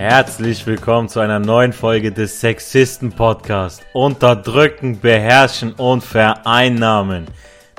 Herzlich 0.00 0.66
willkommen 0.66 1.10
zu 1.10 1.20
einer 1.20 1.38
neuen 1.38 1.74
Folge 1.74 2.10
des 2.10 2.40
Sexisten 2.40 3.12
Podcast. 3.12 3.82
Unterdrücken, 3.92 4.98
beherrschen 4.98 5.74
und 5.74 6.02
vereinnahmen. 6.02 7.26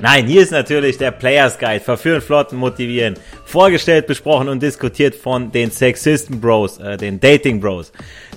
Nein, 0.00 0.28
hier 0.28 0.42
ist 0.42 0.52
natürlich 0.52 0.98
der 0.98 1.10
Players 1.10 1.58
Guide. 1.58 1.80
Verführen, 1.80 2.20
flotten, 2.20 2.58
motivieren. 2.58 3.14
Vorgestellt, 3.44 4.06
besprochen 4.06 4.48
und 4.48 4.62
diskutiert 4.62 5.16
von 5.16 5.50
den 5.50 5.72
Sexisten 5.72 6.40
Bros, 6.40 6.78
äh, 6.78 6.96
den 6.96 7.18
Dating 7.18 7.60
Bros. 7.60 7.90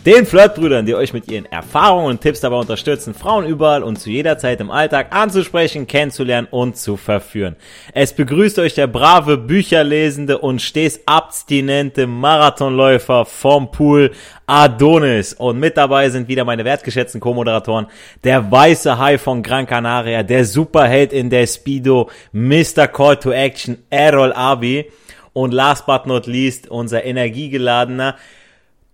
Den 0.06 0.28
Flirtbrüdern, 0.28 0.86
die 0.86 0.94
euch 0.94 1.14
mit 1.14 1.32
ihren 1.32 1.48
Erfahrungen 1.48 2.06
und 2.06 2.22
Tipps 2.22 2.40
dabei 2.40 2.58
unterstützen, 2.58 3.16
Frauen 3.16 3.48
überall 3.48 3.82
und 3.82 4.00
zu 4.00 4.12
jeder 4.12 4.38
Zeit 4.38 4.62
im 4.62 4.70
Alltag 4.70 5.08
anzusprechen, 5.10 5.88
kennenzulernen 5.88 6.48
und 6.52 6.78
zu 6.78 6.96
verführen. 6.96 7.56
Es 7.92 8.14
begrüßt 8.14 8.60
euch 8.60 8.76
der 8.76 8.86
brave, 8.86 9.36
bücherlesende 9.36 10.38
und 10.38 10.62
stets 10.62 11.00
abstinente 11.08 12.06
Marathonläufer 12.06 13.26
vom 13.26 13.72
Pool 13.72 14.12
Adonis. 14.46 15.34
Und 15.34 15.60
mit 15.60 15.76
dabei 15.76 16.12
sind 16.12 16.28
wieder 16.28 16.46
meine 16.46 16.66
wertgeschätzten 16.66 17.20
Co-Moderatoren, 17.20 17.88
der 18.24 18.52
weiße 18.52 19.00
Hai 19.00 19.18
von 19.18 19.42
Gran 19.42 19.66
Canaria, 19.66 20.22
der 20.22 20.46
Superheld 20.46 21.14
in 21.14 21.32
der 21.32 21.48
Speedo, 21.48 22.12
Mr. 22.32 22.88
Call 22.88 23.18
to 23.18 23.32
Action, 23.32 23.80
Errol 23.90 24.34
Abi. 24.34 24.86
Und 25.34 25.52
last 25.52 25.88
but 25.88 26.06
not 26.06 26.28
least, 26.28 26.70
unser 26.70 27.04
energiegeladener, 27.04 28.16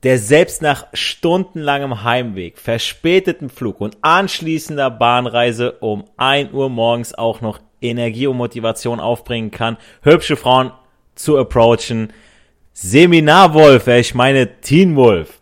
der 0.04 0.18
selbst 0.18 0.62
nach 0.62 0.88
stundenlangem 0.94 2.04
Heimweg, 2.04 2.58
verspätetem 2.58 3.50
Flug 3.50 3.82
und 3.82 3.98
anschließender 4.02 4.90
Bahnreise 4.90 5.74
um 5.74 6.06
1 6.18 6.54
Uhr 6.54 6.70
morgens 6.70 7.14
auch 7.14 7.42
noch 7.42 7.60
Energie 7.82 8.28
und 8.28 8.38
Motivation 8.38 9.00
aufbringen 9.00 9.52
kann, 9.52 9.78
hübsche 10.02 10.36
Frauen 10.36 10.72
zu 11.16 11.38
approachen. 11.38 12.14
Seminarwolf, 12.74 13.88
ich 13.88 14.16
meine 14.16 14.62
Teenwolf. 14.62 15.40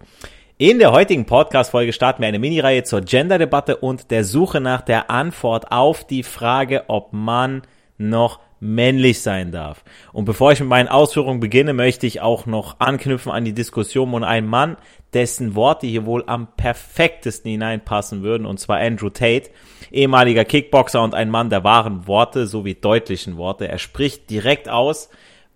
In 0.57 0.79
der 0.79 0.91
heutigen 0.91 1.25
Podcast-Folge 1.25 1.93
starten 1.93 2.21
wir 2.21 2.27
eine 2.27 2.39
Mini-Reihe 2.39 2.83
zur 2.83 2.99
Gender-Debatte 2.99 3.77
und 3.77 4.11
der 4.11 4.25
Suche 4.25 4.59
nach 4.59 4.81
der 4.81 5.09
Antwort 5.09 5.71
auf 5.71 6.05
die 6.05 6.23
Frage, 6.23 6.83
ob 6.89 7.13
man 7.13 7.61
noch 7.97 8.39
männlich 8.59 9.21
sein 9.21 9.51
darf. 9.51 9.83
Und 10.11 10.25
bevor 10.25 10.51
ich 10.51 10.59
mit 10.59 10.69
meinen 10.69 10.87
Ausführungen 10.87 11.39
beginne, 11.39 11.73
möchte 11.73 12.07
ich 12.07 12.21
auch 12.21 12.45
noch 12.45 12.79
anknüpfen 12.79 13.31
an 13.31 13.45
die 13.45 13.53
Diskussion 13.53 14.13
um 14.13 14.23
einen 14.23 14.47
Mann, 14.47 14.77
dessen 15.13 15.55
Worte 15.55 15.87
hier 15.87 16.05
wohl 16.05 16.23
am 16.27 16.47
perfektesten 16.55 17.49
hineinpassen 17.51 18.21
würden, 18.21 18.45
und 18.45 18.59
zwar 18.59 18.79
Andrew 18.79 19.09
Tate, 19.09 19.49
ehemaliger 19.91 20.45
Kickboxer 20.45 21.01
und 21.01 21.15
ein 21.15 21.29
Mann 21.29 21.49
der 21.49 21.63
wahren 21.63 22.07
Worte 22.07 22.47
sowie 22.47 22.75
deutlichen 22.75 23.37
Worte. 23.37 23.67
Er 23.67 23.79
spricht 23.79 24.29
direkt 24.29 24.69
aus, 24.69 25.09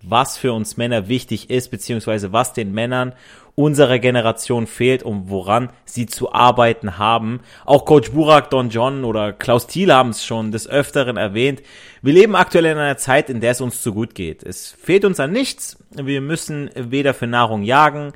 was 0.08 0.36
für 0.36 0.52
uns 0.52 0.76
Männer 0.76 1.08
wichtig 1.08 1.50
ist, 1.50 1.70
beziehungsweise 1.70 2.32
was 2.32 2.52
den 2.52 2.72
Männern 2.72 3.14
unserer 3.56 3.98
Generation 3.98 4.66
fehlt 4.66 5.02
und 5.02 5.30
woran 5.30 5.70
sie 5.84 6.06
zu 6.06 6.32
arbeiten 6.32 6.98
haben. 6.98 7.40
Auch 7.64 7.84
Coach 7.84 8.10
Burak, 8.10 8.50
Don 8.50 8.70
John 8.70 9.04
oder 9.04 9.32
Klaus 9.32 9.66
Thiel 9.66 9.92
haben 9.92 10.10
es 10.10 10.24
schon 10.24 10.50
des 10.50 10.68
Öfteren 10.68 11.16
erwähnt. 11.16 11.62
Wir 12.02 12.14
leben 12.14 12.34
aktuell 12.34 12.66
in 12.66 12.78
einer 12.78 12.96
Zeit, 12.96 13.30
in 13.30 13.40
der 13.40 13.52
es 13.52 13.60
uns 13.60 13.80
zu 13.80 13.94
gut 13.94 14.14
geht. 14.14 14.42
Es 14.42 14.72
fehlt 14.72 15.04
uns 15.04 15.20
an 15.20 15.30
nichts. 15.30 15.78
Wir 15.90 16.20
müssen 16.20 16.70
weder 16.74 17.14
für 17.14 17.28
Nahrung 17.28 17.62
jagen, 17.62 18.12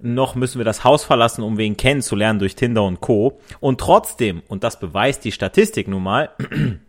noch 0.00 0.34
müssen 0.34 0.58
wir 0.58 0.64
das 0.64 0.84
Haus 0.84 1.04
verlassen, 1.04 1.42
um 1.42 1.56
wen 1.56 1.76
kennenzulernen 1.76 2.38
durch 2.38 2.56
Tinder 2.56 2.82
und 2.82 3.00
Co. 3.00 3.40
Und 3.60 3.80
trotzdem, 3.80 4.42
und 4.48 4.64
das 4.64 4.78
beweist 4.78 5.24
die 5.24 5.32
Statistik 5.32 5.88
nun 5.88 6.02
mal, 6.02 6.30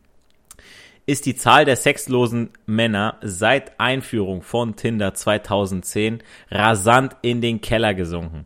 ist 1.05 1.25
die 1.25 1.35
Zahl 1.35 1.65
der 1.65 1.75
sexlosen 1.75 2.49
Männer 2.65 3.17
seit 3.21 3.79
Einführung 3.79 4.41
von 4.41 4.75
Tinder 4.75 5.13
2010 5.13 6.23
rasant 6.49 7.15
in 7.21 7.41
den 7.41 7.61
Keller 7.61 7.93
gesunken. 7.93 8.45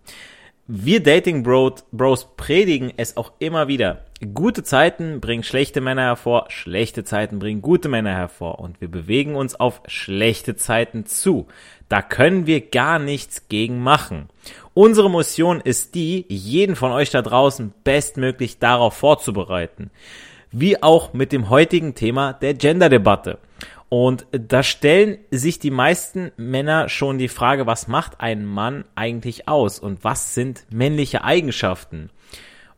Wir 0.68 1.02
Dating 1.02 1.42
Bros 1.42 2.28
predigen 2.38 2.94
es 2.96 3.18
auch 3.18 3.32
immer 3.40 3.68
wieder. 3.68 4.06
Gute 4.36 4.62
Zeiten 4.62 5.20
bringen 5.20 5.42
schlechte 5.42 5.82
Männer 5.82 6.04
hervor, 6.04 6.46
schlechte 6.50 7.04
Zeiten 7.04 7.40
bringen 7.40 7.64
gute 7.64 7.90
Männer 7.90 8.14
hervor 8.14 8.60
und 8.60 8.80
wir 8.80 8.88
bewegen 8.88 9.36
uns 9.36 9.56
auf 9.56 9.82
schlechte 9.88 10.56
Zeiten 10.58 11.06
zu. 11.08 11.48
Da 11.88 12.04
können 12.04 12.46
wir 12.46 12.62
gar 12.70 13.00
nichts 13.00 13.48
gegen 13.48 13.82
machen. 13.82 14.30
Unsere 14.76 15.10
Mission 15.10 15.60
ist 15.60 15.96
die, 15.96 16.26
jeden 16.28 16.76
von 16.76 16.92
euch 16.92 17.10
da 17.10 17.24
draußen 17.24 17.74
bestmöglich 17.84 18.60
darauf 18.60 18.94
vorzubereiten 18.94 19.90
wie 20.52 20.82
auch 20.82 21.14
mit 21.14 21.32
dem 21.32 21.50
heutigen 21.50 21.96
Thema 21.96 22.34
der 22.34 22.54
Gender-Debatte. 22.54 23.40
Und 23.90 24.28
da 24.32 24.62
stellen 24.62 25.18
sich 25.32 25.58
die 25.58 25.72
meisten 25.72 26.32
Männer 26.38 26.90
schon 26.90 27.18
die 27.18 27.28
Frage, 27.28 27.66
was 27.66 27.88
macht 27.88 28.22
ein 28.22 28.46
Mann 28.46 28.86
eigentlich 28.96 29.48
aus 29.48 29.80
und 29.80 30.04
was 30.04 30.36
sind 30.36 30.66
männliche 30.70 31.24
Eigenschaften? 31.24 32.12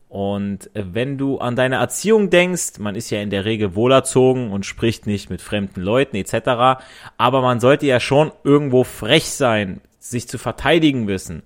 Und 0.07 0.69
wenn 0.73 1.17
du 1.17 1.37
an 1.37 1.55
deine 1.55 1.75
Erziehung 1.75 2.29
denkst, 2.29 2.79
man 2.79 2.95
ist 2.95 3.09
ja 3.11 3.21
in 3.21 3.29
der 3.29 3.45
Regel 3.45 3.75
wohlerzogen 3.75 4.51
und 4.51 4.65
spricht 4.65 5.07
nicht 5.07 5.29
mit 5.29 5.41
fremden 5.41 5.81
Leuten 5.81 6.17
etc., 6.17 6.83
aber 7.17 7.41
man 7.41 7.61
sollte 7.61 7.85
ja 7.85 7.99
schon 7.99 8.31
irgendwo 8.43 8.83
frech 8.83 9.29
sein, 9.29 9.79
sich 9.99 10.27
zu 10.27 10.37
verteidigen 10.37 11.07
wissen. 11.07 11.43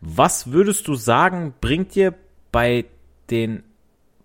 Was 0.00 0.50
würdest 0.50 0.88
du 0.88 0.94
sagen, 0.94 1.54
bringt 1.60 1.94
dir 1.94 2.14
bei 2.50 2.86
den 3.30 3.62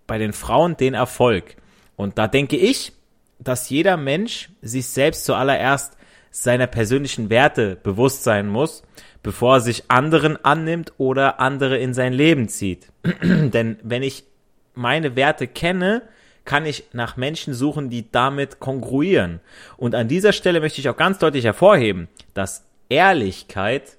bei 0.08 0.18
den 0.18 0.34
Frauen 0.34 0.78
den 0.78 0.94
Erfolg. 0.94 1.56
Und 1.96 2.18
da 2.18 2.28
denke 2.28 2.58
ich, 2.58 2.94
dass 3.40 3.70
jeder 3.70 3.98
Mensch 3.98 4.50
sich 4.62 4.88
selbst 4.88 5.26
zuallererst 5.26 5.98
seiner 6.32 6.68
persönlichen 6.68 7.30
Werte 7.30 7.76
bewusst 7.76 8.24
sein 8.24 8.48
muss, 8.48 8.84
bevor 9.22 9.56
er 9.56 9.62
sich 9.62 9.90
anderen 9.90 10.44
annimmt 10.44 10.94
oder 10.98 11.40
andere 11.40 11.78
in 11.78 11.94
sein 11.94 12.14
Leben 12.14 12.50
zieht. 12.50 12.88
Denn 13.24 13.78
wenn 13.84 14.04
ich 14.04 14.26
meine 14.74 15.16
Werte 15.16 15.48
kenne, 15.48 16.02
kann 16.46 16.66
ich 16.66 16.86
nach 16.92 17.16
Menschen 17.16 17.54
suchen, 17.54 17.90
die 17.90 18.12
damit 18.12 18.60
kongruieren. 18.60 19.40
Und 19.78 19.96
an 19.96 20.08
dieser 20.08 20.34
Stelle 20.34 20.60
möchte 20.60 20.82
ich 20.82 20.90
auch 20.90 20.98
ganz 20.98 21.20
deutlich 21.20 21.46
hervorheben, 21.46 22.10
dass 22.34 22.66
Ehrlichkeit 22.90 23.98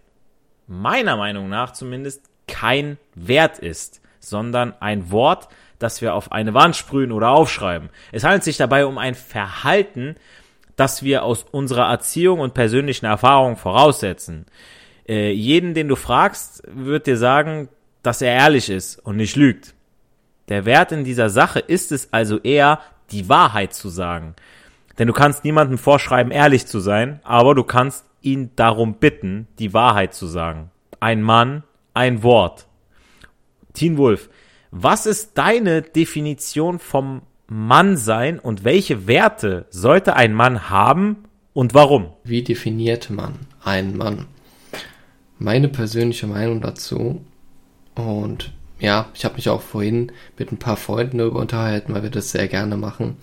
meiner 0.67 1.17
Meinung 1.17 1.49
nach 1.49 1.73
zumindest 1.73 2.23
kein 2.47 2.99
Wert 3.15 3.59
ist, 3.59 4.01
sondern 4.21 4.75
ein 4.81 5.11
Wort, 5.11 5.49
das 5.85 6.01
wir 6.01 6.15
auf 6.15 6.33
eine 6.33 6.55
Wand 6.55 6.77
sprühen 6.77 7.13
oder 7.13 7.29
aufschreiben. 7.29 7.91
Es 8.11 8.25
handelt 8.25 8.43
sich 8.43 8.57
dabei 8.57 8.87
um 8.87 8.97
ein 8.97 9.15
Verhalten, 9.15 10.17
das 10.77 11.03
wir 11.03 11.23
aus 11.23 11.45
unserer 11.51 11.91
Erziehung 11.91 12.41
und 12.41 12.55
persönlichen 12.55 13.05
Erfahrungen 13.05 13.57
voraussetzen. 13.57 14.47
Äh, 15.07 15.33
jeden, 15.33 15.75
den 15.75 15.89
du 15.89 15.95
fragst, 15.95 16.63
wird 16.67 17.07
dir 17.07 17.19
sagen, 17.19 17.69
dass 18.03 18.23
er 18.23 18.33
ehrlich 18.33 18.71
ist 18.71 18.99
und 18.99 19.17
nicht 19.17 19.37
lügt. 19.37 19.75
Der 20.49 20.65
Wert 20.65 20.91
in 20.91 21.05
dieser 21.05 21.29
Sache 21.29 21.61
ist 21.61 21.93
es 21.93 22.13
also 22.13 22.39
eher, 22.39 22.81
die 23.11 23.29
Wahrheit 23.29 23.75
zu 23.75 23.91
sagen. 23.91 24.35
Denn 24.99 25.07
du 25.07 25.13
kannst 25.13 25.45
niemandem 25.45 25.77
vorschreiben, 25.77 26.33
ehrlich 26.33 26.67
zu 26.67 26.81
sein, 26.81 27.21
aber 27.25 27.55
du 27.55 27.63
kannst 27.63 28.07
ihn 28.23 28.51
darum 28.57 28.95
bitten, 28.95 29.49
die 29.59 29.75
Wahrheit 29.75 30.15
zu 30.15 30.27
sagen. 30.27 30.71
Ein 30.99 31.23
Mann, 31.23 31.63
ein 31.93 32.23
Wort. 32.23 32.67
Teen 33.75 33.99
Wolf, 33.99 34.31
was 34.77 35.07
ist 35.07 35.39
deine 35.39 35.83
Definition 35.83 36.81
vom 36.81 37.23
Mannsein 37.47 38.41
und 38.41 38.65
welche 38.65 39.07
Werte 39.07 39.67
sollte 39.71 40.17
ein 40.17 40.35
Mann 40.35 40.69
haben 40.69 41.25
und 41.53 41.75
warum? 41.75 42.09
Wie 42.25 42.43
definiert 42.43 43.09
man 43.09 43.35
einen 43.63 43.97
Mann? 43.97 44.27
Meine 45.39 45.69
persönliche 45.69 46.27
Meinung 46.27 46.61
dazu 46.61 47.25
und 47.95 48.53
ja, 48.81 49.07
ich 49.15 49.25
habe 49.25 49.37
mich 49.37 49.49
auch 49.49 49.63
vorhin 49.63 50.11
mit 50.37 50.51
ein 50.51 50.59
paar 50.59 50.77
Freunden 50.77 51.19
darüber 51.19 51.39
unterhalten, 51.39 51.95
weil 51.95 52.03
wir 52.03 52.11
das 52.11 52.33
sehr 52.33 52.49
gerne 52.49 52.77
machen. 52.77 53.17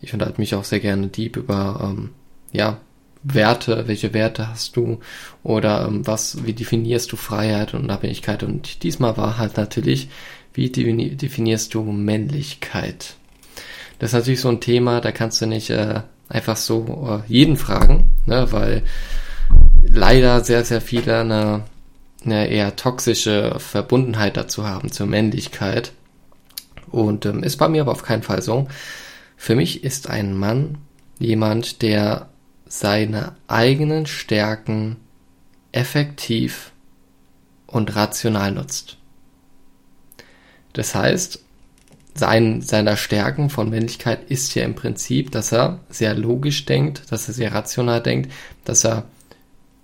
Ich 0.00 0.12
unterhalte 0.12 0.40
mich 0.40 0.56
auch 0.56 0.64
sehr 0.64 0.80
gerne 0.80 1.06
deep 1.06 1.36
über 1.36 1.80
ähm, 1.84 2.10
ja, 2.50 2.80
Werte, 3.22 3.86
welche 3.86 4.14
Werte 4.14 4.48
hast 4.48 4.76
du 4.76 4.98
oder 5.42 5.86
ähm, 5.86 6.06
was, 6.06 6.44
wie 6.46 6.54
definierst 6.54 7.12
du 7.12 7.16
Freiheit 7.16 7.74
und 7.74 7.84
Unabhängigkeit 7.84 8.42
und 8.42 8.82
diesmal 8.82 9.16
war 9.16 9.38
halt 9.38 9.56
natürlich 9.56 10.08
wie 10.54 10.70
definierst 10.70 11.74
du 11.74 11.82
Männlichkeit? 11.82 13.14
Das 13.98 14.10
ist 14.10 14.14
natürlich 14.14 14.40
so 14.40 14.48
ein 14.48 14.60
Thema, 14.60 15.00
da 15.00 15.12
kannst 15.12 15.40
du 15.40 15.46
nicht 15.46 15.70
äh, 15.70 16.00
einfach 16.28 16.56
so 16.56 17.22
äh, 17.28 17.32
jeden 17.32 17.56
fragen, 17.56 18.10
ne, 18.26 18.50
weil 18.50 18.82
leider 19.82 20.42
sehr, 20.42 20.64
sehr 20.64 20.80
viele 20.80 21.20
eine, 21.20 21.64
eine 22.24 22.48
eher 22.48 22.76
toxische 22.76 23.56
Verbundenheit 23.58 24.36
dazu 24.36 24.66
haben 24.66 24.90
zur 24.90 25.06
Männlichkeit. 25.06 25.92
Und 26.90 27.26
ähm, 27.26 27.42
ist 27.42 27.56
bei 27.56 27.68
mir 27.68 27.82
aber 27.82 27.92
auf 27.92 28.02
keinen 28.02 28.22
Fall 28.22 28.42
so. 28.42 28.68
Für 29.36 29.54
mich 29.54 29.84
ist 29.84 30.08
ein 30.08 30.36
Mann 30.36 30.78
jemand, 31.18 31.82
der 31.82 32.30
seine 32.66 33.34
eigenen 33.48 34.06
Stärken 34.06 34.96
effektiv 35.72 36.72
und 37.66 37.94
rational 37.94 38.52
nutzt. 38.52 38.99
Das 40.72 40.94
heißt, 40.94 41.40
sein, 42.14 42.60
seiner 42.60 42.96
Stärken 42.96 43.50
von 43.50 43.70
Männlichkeit 43.70 44.30
ist 44.30 44.54
ja 44.54 44.64
im 44.64 44.74
Prinzip, 44.74 45.30
dass 45.30 45.52
er 45.52 45.80
sehr 45.88 46.14
logisch 46.14 46.66
denkt, 46.66 47.10
dass 47.10 47.28
er 47.28 47.34
sehr 47.34 47.54
rational 47.54 48.00
denkt, 48.02 48.30
dass 48.64 48.84
er 48.84 49.04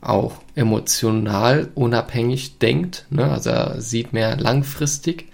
auch 0.01 0.41
emotional 0.55 1.69
unabhängig 1.75 2.59
denkt. 2.59 3.07
Ne? 3.11 3.31
Also 3.31 3.51
er 3.51 3.81
sieht 3.81 4.13
mehr 4.13 4.37
langfristig 4.37 5.27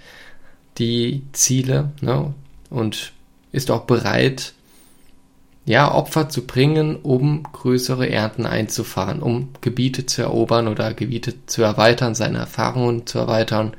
die 0.78 1.22
Ziele 1.32 1.92
ne? 2.00 2.32
und 2.70 3.12
ist 3.52 3.70
auch 3.70 3.82
bereit, 3.82 4.54
ja, 5.64 5.94
Opfer 5.94 6.28
zu 6.28 6.44
bringen, 6.44 6.96
um 6.96 7.44
größere 7.44 8.08
Ernten 8.08 8.46
einzufahren, 8.46 9.22
um 9.22 9.50
Gebiete 9.60 10.06
zu 10.06 10.22
erobern 10.22 10.66
oder 10.66 10.92
Gebiete 10.92 11.34
zu 11.46 11.62
erweitern, 11.62 12.16
seine 12.16 12.38
Erfahrungen 12.38 13.06
zu 13.06 13.18
erweitern. 13.18 13.74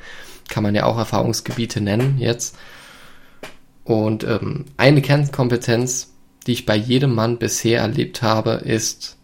Kann 0.49 0.63
man 0.63 0.75
ja 0.75 0.85
auch 0.85 0.97
Erfahrungsgebiete 0.97 1.81
nennen 1.81 2.17
jetzt. 2.19 2.57
Und 3.83 4.23
ähm, 4.23 4.65
eine 4.77 5.01
Kernkompetenz, 5.01 6.13
die 6.47 6.53
ich 6.53 6.65
bei 6.65 6.75
jedem 6.75 7.13
Mann 7.13 7.37
bisher 7.37 7.81
erlebt 7.81 8.21
habe, 8.21 8.51
ist 8.51 9.17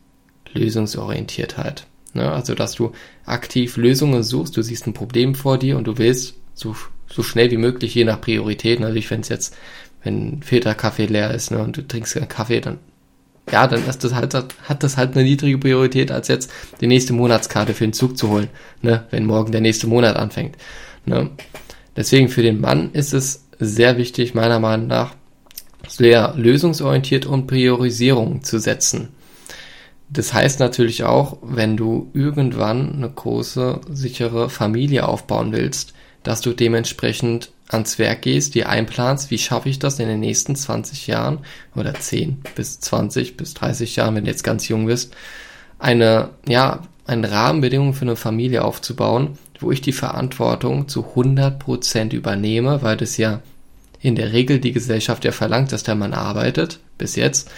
Lösungsorientiertheit. 0.54 1.86
Ne? 2.14 2.32
Also, 2.32 2.56
dass 2.56 2.76
du 2.76 2.92
aktiv 3.26 3.78
Lösungen 3.78 4.24
suchst, 4.24 4.58
du 4.58 4.62
siehst 4.62 4.88
ein 4.88 4.94
Problem 4.94 5.36
vor 5.36 5.58
dir 5.58 5.78
und 5.78 5.86
du 5.86 5.98
willst 5.98 6.36
so, 6.54 6.76
so 7.08 7.24
schnell 7.24 7.52
wie 7.52 7.58
möglich, 7.58 7.96
je 7.96 8.04
nach 8.04 8.20
Prioritäten, 8.20 8.84
also 8.84 8.98
ich, 8.98 9.10
wenn 9.12 9.22
es 9.22 9.30
jetzt 9.30 9.56
wenn 10.04 10.42
Filterkaffee 10.42 11.06
leer 11.06 11.32
ist, 11.32 11.52
ne, 11.52 11.60
und 11.60 11.78
du 11.78 11.88
trinkst 11.88 12.14
keinen 12.16 12.30
Kaffee, 12.30 12.62
dann 12.62 12.80
ja, 13.52 13.66
dann 13.66 13.84
ist 13.88 14.04
das 14.04 14.14
halt, 14.14 14.36
hat 14.36 14.84
das 14.84 14.96
halt 14.96 15.16
eine 15.16 15.24
niedrige 15.24 15.58
Priorität, 15.58 16.12
als 16.12 16.28
jetzt 16.28 16.52
die 16.82 16.88
nächste 16.88 17.14
Monatskarte 17.14 17.74
für 17.74 17.84
den 17.84 17.94
Zug 17.94 18.16
zu 18.16 18.30
holen, 18.30 18.48
ne, 18.84 19.06
wenn 19.10 19.26
morgen 19.26 19.52
der 19.52 19.62
nächste 19.62 19.88
Monat 19.88 20.18
anfängt. 20.18 20.56
Ne. 21.10 21.32
Deswegen 21.96 22.30
für 22.30 22.42
den 22.44 22.62
Mann 22.62 22.92
ist 22.94 23.14
es 23.14 23.46
sehr 23.60 23.98
wichtig, 23.98 24.34
meiner 24.34 24.60
Meinung 24.60 24.88
nach, 24.88 25.16
sehr 25.88 26.34
lösungsorientiert 26.38 27.26
und 27.26 27.48
Priorisierung 27.48 28.44
zu 28.44 28.60
setzen. 28.60 29.10
Das 30.10 30.34
heißt 30.34 30.60
natürlich 30.60 31.04
auch, 31.04 31.38
wenn 31.42 31.78
du 31.78 32.10
irgendwann 32.14 32.96
eine 32.96 33.10
große, 33.10 33.82
sichere 33.92 34.50
Familie 34.50 35.08
aufbauen 35.08 35.52
willst, 35.52 35.94
dass 36.24 36.42
du 36.42 36.54
dementsprechend 36.54 37.52
ans 37.68 38.00
Werk 38.00 38.24
gehst, 38.24 38.56
dir 38.56 38.70
einplanst, 38.70 39.30
wie 39.30 39.38
schaffe 39.38 39.70
ich 39.70 39.78
das 39.78 40.00
in 40.00 40.08
den 40.08 40.20
nächsten 40.20 40.56
20 40.56 41.08
Jahren 41.08 41.40
oder 41.76 41.94
10 41.94 42.42
bis 42.56 42.80
20 42.80 43.38
bis 43.38 43.54
30 43.54 43.96
Jahren, 43.96 44.16
wenn 44.16 44.26
du 44.26 44.32
jetzt 44.32 44.44
ganz 44.44 44.68
jung 44.68 44.88
bist, 44.88 45.14
eine, 45.78 46.30
ja, 46.48 46.82
eine 47.06 47.32
Rahmenbedingung 47.32 47.94
für 47.94 48.02
eine 48.02 48.16
Familie 48.16 48.64
aufzubauen, 48.64 49.38
wo 49.60 49.72
ich 49.72 49.82
die 49.82 49.92
Verantwortung 49.92 50.88
zu 50.88 51.06
100% 51.16 52.14
übernehme, 52.14 52.82
weil 52.82 52.98
das 52.98 53.18
ja 53.18 53.42
in 54.02 54.16
der 54.16 54.32
Regel 54.32 54.60
die 54.60 54.72
Gesellschaft 54.72 55.26
ja 55.26 55.32
verlangt, 55.32 55.72
dass 55.72 55.84
der 55.84 55.96
Mann 55.96 56.14
arbeitet, 56.14 56.80
bis 56.98 57.16
jetzt. 57.16 57.52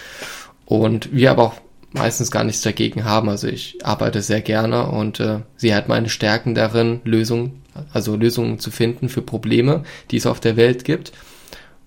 Und 0.66 1.12
wir 1.12 1.30
aber 1.30 1.44
auch 1.44 1.54
meistens 1.92 2.30
gar 2.30 2.44
nichts 2.44 2.62
dagegen 2.62 3.04
haben. 3.04 3.28
Also 3.28 3.48
ich 3.48 3.84
arbeite 3.84 4.22
sehr 4.22 4.40
gerne 4.40 4.86
und 4.86 5.20
äh, 5.20 5.40
sie 5.56 5.74
hat 5.74 5.88
meine 5.88 6.08
Stärken 6.08 6.54
darin, 6.54 7.00
Lösungen, 7.04 7.62
also 7.92 8.16
Lösungen 8.16 8.58
zu 8.58 8.70
finden 8.70 9.08
für 9.08 9.22
Probleme, 9.22 9.84
die 10.10 10.16
es 10.16 10.26
auf 10.26 10.40
der 10.40 10.56
Welt 10.56 10.84
gibt. 10.84 11.12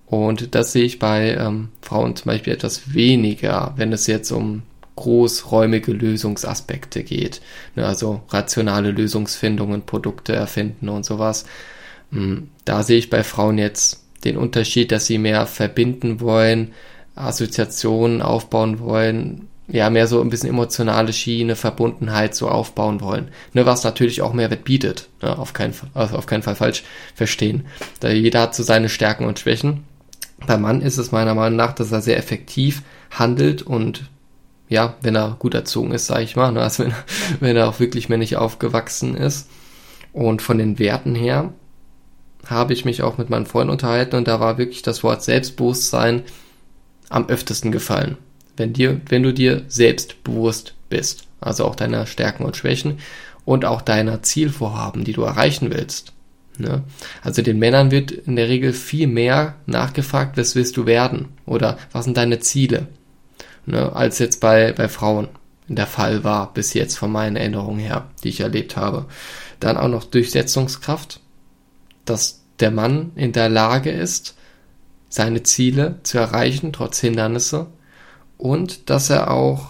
Und 0.05 0.53
das 0.53 0.71
sehe 0.71 0.83
ich 0.83 0.99
bei 0.99 1.35
ähm, 1.35 1.69
Frauen 1.81 2.15
zum 2.15 2.27
Beispiel 2.27 2.53
etwas 2.53 2.93
weniger, 2.93 3.73
wenn 3.75 3.91
es 3.91 4.07
jetzt 4.07 4.31
um 4.31 4.61
großräumige 4.95 5.91
Lösungsaspekte 5.91 7.03
geht. 7.03 7.41
Ne, 7.75 7.85
also 7.85 8.21
rationale 8.29 8.91
Lösungsfindungen, 8.91 9.85
Produkte 9.85 10.33
erfinden 10.33 10.89
und 10.89 11.05
sowas. 11.05 11.45
Hm, 12.11 12.49
da 12.63 12.83
sehe 12.83 12.97
ich 12.97 13.09
bei 13.09 13.23
Frauen 13.23 13.57
jetzt 13.57 14.03
den 14.23 14.37
Unterschied, 14.37 14.91
dass 14.91 15.05
sie 15.05 15.17
mehr 15.17 15.45
verbinden 15.45 16.19
wollen, 16.19 16.73
Assoziationen 17.15 18.21
aufbauen 18.21 18.79
wollen, 18.79 19.47
ja, 19.67 19.89
mehr 19.89 20.07
so 20.07 20.21
ein 20.21 20.29
bisschen 20.29 20.49
emotionale 20.49 21.11
Schiene, 21.11 21.55
Verbundenheit 21.55 22.35
so 22.35 22.47
aufbauen 22.47 23.01
wollen. 23.01 23.29
Ne, 23.53 23.65
was 23.65 23.83
natürlich 23.83 24.21
auch 24.21 24.33
Mehrwert 24.33 24.63
bietet. 24.63 25.09
Ne, 25.21 25.37
auf, 25.37 25.53
keinen, 25.53 25.73
also 25.93 26.17
auf 26.17 26.27
keinen 26.27 26.43
Fall 26.43 26.55
falsch 26.55 26.83
verstehen. 27.15 27.65
Da 27.99 28.09
jeder 28.09 28.41
hat 28.41 28.55
so 28.55 28.63
seine 28.63 28.89
Stärken 28.89 29.25
und 29.25 29.39
Schwächen. 29.39 29.83
Beim 30.45 30.61
Mann 30.61 30.81
ist 30.81 30.97
es 30.97 31.11
meiner 31.11 31.33
Meinung 31.33 31.57
nach, 31.57 31.73
dass 31.73 31.91
er 31.91 32.01
sehr 32.01 32.17
effektiv 32.17 32.83
handelt 33.09 33.63
und 33.63 34.03
ja, 34.69 34.95
wenn 35.01 35.15
er 35.15 35.35
gut 35.39 35.53
erzogen 35.53 35.91
ist, 35.91 36.07
sage 36.07 36.23
ich 36.23 36.35
mal, 36.35 36.51
ne, 36.51 36.61
also 36.61 36.83
wenn, 36.83 36.93
wenn 37.39 37.55
er 37.55 37.69
auch 37.69 37.79
wirklich 37.79 38.09
männlich 38.09 38.37
aufgewachsen 38.37 39.15
ist. 39.15 39.49
Und 40.13 40.41
von 40.41 40.57
den 40.57 40.79
Werten 40.79 41.13
her 41.13 41.53
habe 42.45 42.73
ich 42.73 42.85
mich 42.85 43.01
auch 43.01 43.17
mit 43.17 43.29
meinen 43.29 43.45
Freunden 43.45 43.71
unterhalten 43.71 44.15
und 44.15 44.27
da 44.27 44.39
war 44.39 44.57
wirklich 44.57 44.81
das 44.81 45.03
Wort 45.03 45.23
Selbstbewusstsein 45.23 46.23
am 47.09 47.27
öftesten 47.27 47.71
gefallen 47.71 48.17
wenn 48.57 48.73
dir, 48.73 49.01
wenn 49.07 49.23
du 49.23 49.33
dir 49.33 49.63
selbst 49.67 50.23
bewusst 50.23 50.73
bist, 50.89 51.27
also 51.41 51.65
auch 51.65 51.75
deiner 51.75 52.05
Stärken 52.05 52.43
und 52.43 52.57
Schwächen 52.57 52.99
und 53.43 53.65
auch 53.65 53.81
deiner 53.81 54.23
Zielvorhaben, 54.23 55.03
die 55.03 55.13
du 55.13 55.23
erreichen 55.23 55.71
willst. 55.71 56.13
Ne? 56.57 56.83
Also 57.21 57.41
den 57.41 57.59
Männern 57.59 57.91
wird 57.91 58.11
in 58.11 58.35
der 58.35 58.47
Regel 58.47 58.73
viel 58.73 59.07
mehr 59.07 59.55
nachgefragt, 59.65 60.37
was 60.37 60.55
willst 60.55 60.77
du 60.77 60.85
werden 60.85 61.27
oder 61.45 61.77
was 61.91 62.05
sind 62.05 62.17
deine 62.17 62.39
Ziele, 62.39 62.87
ne? 63.65 63.95
als 63.95 64.19
jetzt 64.19 64.39
bei, 64.41 64.73
bei 64.73 64.87
Frauen 64.87 65.29
der 65.67 65.87
Fall 65.87 66.23
war 66.23 66.53
bis 66.53 66.73
jetzt 66.73 66.97
von 66.97 67.11
meinen 67.11 67.35
Erinnerungen 67.35 67.79
her, 67.79 68.09
die 68.23 68.29
ich 68.29 68.41
erlebt 68.41 68.77
habe. 68.77 69.05
Dann 69.59 69.77
auch 69.77 69.87
noch 69.87 70.03
Durchsetzungskraft, 70.03 71.19
dass 72.05 72.43
der 72.59 72.71
Mann 72.71 73.11
in 73.15 73.31
der 73.31 73.49
Lage 73.49 73.89
ist, 73.89 74.35
seine 75.09 75.43
Ziele 75.43 75.99
zu 76.03 76.17
erreichen, 76.17 76.73
trotz 76.73 76.99
Hindernisse, 76.99 77.67
und 78.37 78.89
dass 78.89 79.09
er 79.09 79.31
auch 79.31 79.69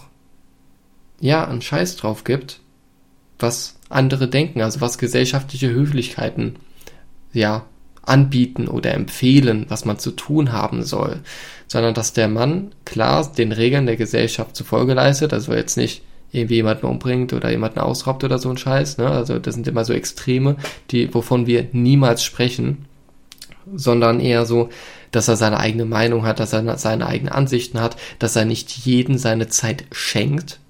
ja 1.20 1.46
einen 1.46 1.62
Scheiß 1.62 1.96
drauf 1.96 2.24
gibt, 2.24 2.60
was 3.38 3.76
andere 3.88 4.28
denken, 4.28 4.60
also 4.60 4.80
was 4.80 4.98
gesellschaftliche 4.98 5.70
Höflichkeiten 5.70 6.56
ja 7.32 7.64
anbieten 8.06 8.68
oder 8.68 8.94
empfehlen, 8.94 9.66
was 9.68 9.84
man 9.84 9.98
zu 9.98 10.12
tun 10.12 10.52
haben 10.52 10.82
soll, 10.82 11.20
sondern 11.66 11.94
dass 11.94 12.12
der 12.12 12.28
Mann 12.28 12.72
klar 12.84 13.30
den 13.32 13.52
Regeln 13.52 13.86
der 13.86 13.96
Gesellschaft 13.96 14.56
zufolge 14.56 14.94
leistet, 14.94 15.32
also 15.32 15.52
jetzt 15.52 15.76
nicht 15.76 16.02
irgendwie 16.32 16.56
jemanden 16.56 16.86
umbringt 16.86 17.32
oder 17.32 17.50
jemanden 17.50 17.80
ausraubt 17.80 18.24
oder 18.24 18.38
so 18.38 18.50
ein 18.50 18.58
Scheiß, 18.58 18.98
ne? 18.98 19.10
Also 19.10 19.38
das 19.38 19.54
sind 19.54 19.68
immer 19.68 19.84
so 19.84 19.92
Extreme, 19.92 20.56
die 20.90 21.12
wovon 21.12 21.46
wir 21.46 21.68
niemals 21.72 22.24
sprechen, 22.24 22.86
sondern 23.74 24.20
eher 24.20 24.46
so, 24.46 24.68
dass 25.10 25.28
er 25.28 25.36
seine 25.36 25.58
eigene 25.58 25.84
Meinung 25.84 26.24
hat, 26.24 26.40
dass 26.40 26.52
er 26.52 26.78
seine 26.78 27.06
eigenen 27.06 27.32
Ansichten 27.32 27.80
hat, 27.80 27.96
dass 28.18 28.36
er 28.36 28.44
nicht 28.44 28.70
jeden 28.70 29.18
seine 29.18 29.48
Zeit 29.48 29.84
schenkt, 29.92 30.60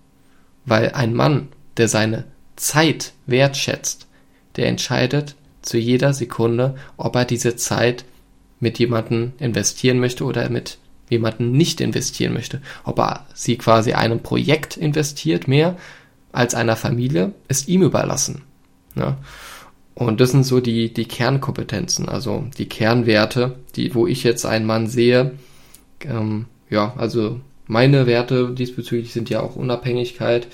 weil 0.64 0.92
ein 0.92 1.14
Mann, 1.14 1.48
der 1.76 1.88
seine 1.88 2.24
Zeit 2.56 3.12
wertschätzt, 3.26 4.06
der 4.56 4.68
entscheidet 4.68 5.36
zu 5.66 5.78
jeder 5.78 6.12
Sekunde, 6.12 6.76
ob 6.96 7.16
er 7.16 7.24
diese 7.24 7.56
Zeit 7.56 8.04
mit 8.60 8.78
jemandem 8.78 9.32
investieren 9.38 9.98
möchte 9.98 10.24
oder 10.24 10.48
mit 10.48 10.78
jemandem 11.10 11.52
nicht 11.52 11.80
investieren 11.80 12.32
möchte. 12.32 12.60
Ob 12.84 12.98
er 12.98 13.26
sie 13.34 13.56
quasi 13.56 13.92
einem 13.92 14.20
Projekt 14.20 14.76
investiert 14.76 15.46
mehr 15.46 15.76
als 16.32 16.54
einer 16.54 16.76
Familie, 16.76 17.32
ist 17.48 17.68
ihm 17.68 17.82
überlassen. 17.82 18.42
Ja. 18.94 19.18
Und 19.94 20.20
das 20.20 20.30
sind 20.30 20.44
so 20.44 20.60
die, 20.60 20.92
die 20.92 21.06
Kernkompetenzen, 21.06 22.08
also 22.08 22.44
die 22.58 22.68
Kernwerte, 22.68 23.56
die, 23.76 23.94
wo 23.94 24.06
ich 24.06 24.24
jetzt 24.24 24.44
einen 24.44 24.66
Mann 24.66 24.88
sehe. 24.88 25.32
Ähm, 26.02 26.46
ja, 26.68 26.92
also 26.98 27.40
meine 27.66 28.06
Werte 28.06 28.52
diesbezüglich 28.52 29.12
sind 29.12 29.28
ja 29.30 29.40
auch 29.40 29.56
Unabhängigkeit. 29.56 30.46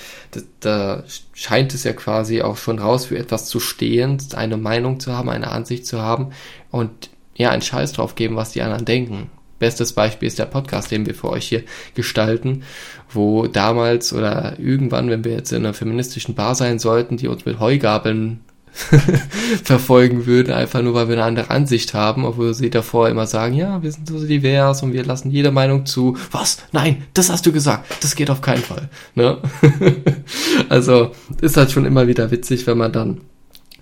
Da, 0.61 1.05
scheint 1.35 1.75
es 1.75 1.85
ja 1.85 1.93
quasi 1.93 2.43
auch 2.43 2.57
schon 2.57 2.79
raus, 2.79 3.07
für 3.07 3.19
etwas 3.19 3.47
zu 3.47 3.61
stehen, 3.61 4.19
eine 4.35 4.57
Meinung 4.57 5.01
zu 5.01 5.13
haben, 5.13 5.29
eine 5.29 5.51
Ansicht 5.51 5.87
zu 5.87 6.01
haben 6.01 6.31
und 6.71 7.11
ja, 7.35 7.51
einen 7.51 7.63
Scheiß 7.63 7.93
drauf 7.93 8.15
geben, 8.15 8.37
was 8.37 8.53
die 8.53 8.63
anderen 8.63 8.85
denken. 8.85 9.31
Bestes 9.59 9.93
Beispiel 9.93 10.27
ist 10.27 10.39
der 10.39 10.47
Podcast, 10.47 10.91
den 10.91 11.07
wir 11.07 11.15
für 11.15 11.31
euch 11.31 11.49
hier 11.49 11.63
gestalten, 11.95 12.65
wo 13.11 13.47
damals 13.47 14.13
oder 14.13 14.59
irgendwann, 14.59 15.09
wenn 15.09 15.25
wir 15.25 15.33
jetzt 15.33 15.53
in 15.53 15.59
einer 15.59 15.75
feministischen 15.75 16.35
Bar 16.35 16.55
sein 16.55 16.79
sollten, 16.79 17.17
die 17.17 17.29
uns 17.29 17.45
mit 17.45 17.61
Heugabeln 17.61 18.41
verfolgen 19.65 20.27
würden, 20.27 20.53
einfach 20.53 20.83
nur 20.83 20.95
weil 20.95 21.09
wir 21.09 21.15
eine 21.15 21.25
andere 21.25 21.51
Ansicht 21.51 21.95
haben, 21.95 22.25
obwohl 22.25 22.55
sie 22.55 22.71
davor 22.71 23.09
immer 23.09 23.27
sagen, 23.27 23.55
ja, 23.55 23.83
wir 23.83 23.93
sind 23.93 24.09
so 24.09 24.25
divers 24.25 24.83
und 24.83 24.93
wir 24.93 25.05
lassen 25.05 25.31
jede 25.31 25.51
Meinung 25.51 25.87
zu. 25.87 26.17
Was? 26.31 26.59
Nein, 26.73 27.05
das 27.15 27.31
hast 27.31 27.47
du 27.47 27.53
gesagt. 27.53 28.03
Das 28.03 28.15
geht 28.15 28.31
auf 28.31 28.41
keinen 28.41 28.63
Fall. 28.63 28.89
Ne? 29.15 29.39
also 30.69 31.13
ist 31.41 31.57
halt 31.57 31.71
schon 31.71 31.85
immer 31.85 32.07
wieder 32.07 32.31
witzig, 32.31 32.67
wenn 32.67 32.79
man 32.79 32.93
dann 32.93 33.21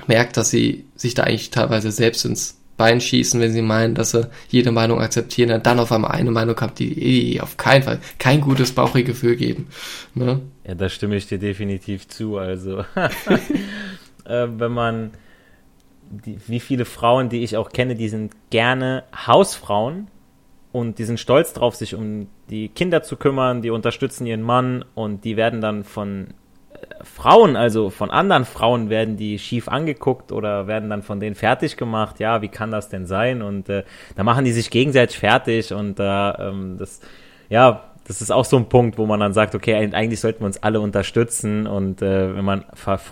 merkt, 0.07 0.37
dass 0.37 0.51
sie 0.51 0.85
sich 0.97 1.15
da 1.15 1.25
eigentlich 1.25 1.51
teilweise 1.51 1.91
selbst 1.93 2.25
ins 2.25 2.57
Bein 2.81 3.03
schießen, 3.03 3.39
wenn 3.41 3.53
sie 3.53 3.61
meinen, 3.61 3.95
dass 3.95 4.13
sie 4.13 4.27
jede 4.49 4.73
Meinung 4.73 5.03
akzeptieren, 5.03 5.51
und 5.51 5.67
dann 5.67 5.79
auf 5.79 5.93
einmal 5.93 6.13
eine 6.13 6.31
Meinung 6.31 6.59
haben, 6.59 6.73
die 6.75 7.35
eh 7.35 7.41
auf 7.41 7.59
keinen 7.59 7.83
Fall 7.83 7.99
kein 8.19 8.41
gutes 8.41 8.73
Bauchgefühl 8.73 9.37
geben. 9.37 9.67
Ne? 10.15 10.41
Ja, 10.67 10.75
da 10.75 10.89
stimme 10.89 11.17
ich 11.17 11.27
dir 11.27 11.39
definitiv 11.39 12.09
zu. 12.09 12.39
Also 12.39 12.87
äh, 14.27 14.49
wenn 14.51 14.73
man, 14.73 15.11
die, 16.11 16.39
wie 16.47 16.61
viele 16.61 16.85
Frauen, 16.85 17.29
die 17.29 17.43
ich 17.43 17.57
auch 17.57 17.71
kenne, 17.71 17.95
die 17.95 18.09
sind 18.09 18.33
gerne 18.51 19.05
Hausfrauen 19.27 20.09
und 20.73 20.99
die 20.99 21.05
sind 21.05 21.21
stolz 21.21 21.53
drauf, 21.53 21.77
sich 21.77 21.95
um 21.95 22.29
die 22.49 22.69
Kinder 22.69 23.03
zu 23.03 23.17
kümmern, 23.17 23.63
die 23.63 23.71
unterstützen 23.71 24.27
ihren 24.27 24.43
Mann 24.43 24.85
und 24.95 25.25
die 25.25 25.37
werden 25.37 25.61
dann 25.61 25.85
von 25.85 26.35
Frauen, 27.03 27.57
also 27.57 27.91
von 27.91 28.11
anderen 28.11 28.45
Frauen 28.45 28.91
werden 28.91 29.17
die 29.17 29.39
schief 29.39 29.69
angeguckt 29.69 30.33
oder 30.33 30.67
werden 30.67 30.91
dann 30.91 31.03
von 31.03 31.21
denen 31.21 31.35
fertig 31.35 31.77
gemacht. 31.77 32.21
Ja, 32.21 32.43
wie 32.43 32.49
kann 32.49 32.71
das 32.71 32.89
denn 32.89 33.07
sein? 33.07 33.43
Und 33.43 33.69
äh, 33.69 33.85
da 34.17 34.23
machen 34.23 34.45
die 34.45 34.53
sich 34.53 34.71
gegenseitig 34.71 35.19
fertig 35.19 35.73
und 35.73 35.99
äh, 35.99 36.31
ähm, 36.31 36.77
das, 36.79 37.01
ja, 37.49 37.85
das 38.07 38.21
ist 38.21 38.31
auch 38.31 38.45
so 38.45 38.57
ein 38.57 38.69
Punkt, 38.69 38.99
wo 38.99 39.07
man 39.07 39.21
dann 39.21 39.33
sagt, 39.33 39.55
okay, 39.55 39.75
eigentlich 39.75 40.21
sollten 40.21 40.41
wir 40.41 40.47
uns 40.47 40.63
alle 40.63 40.81
unterstützen 40.81 41.67
und 41.67 42.03
äh, 42.03 42.35
wenn 42.35 42.45
man 42.45 42.65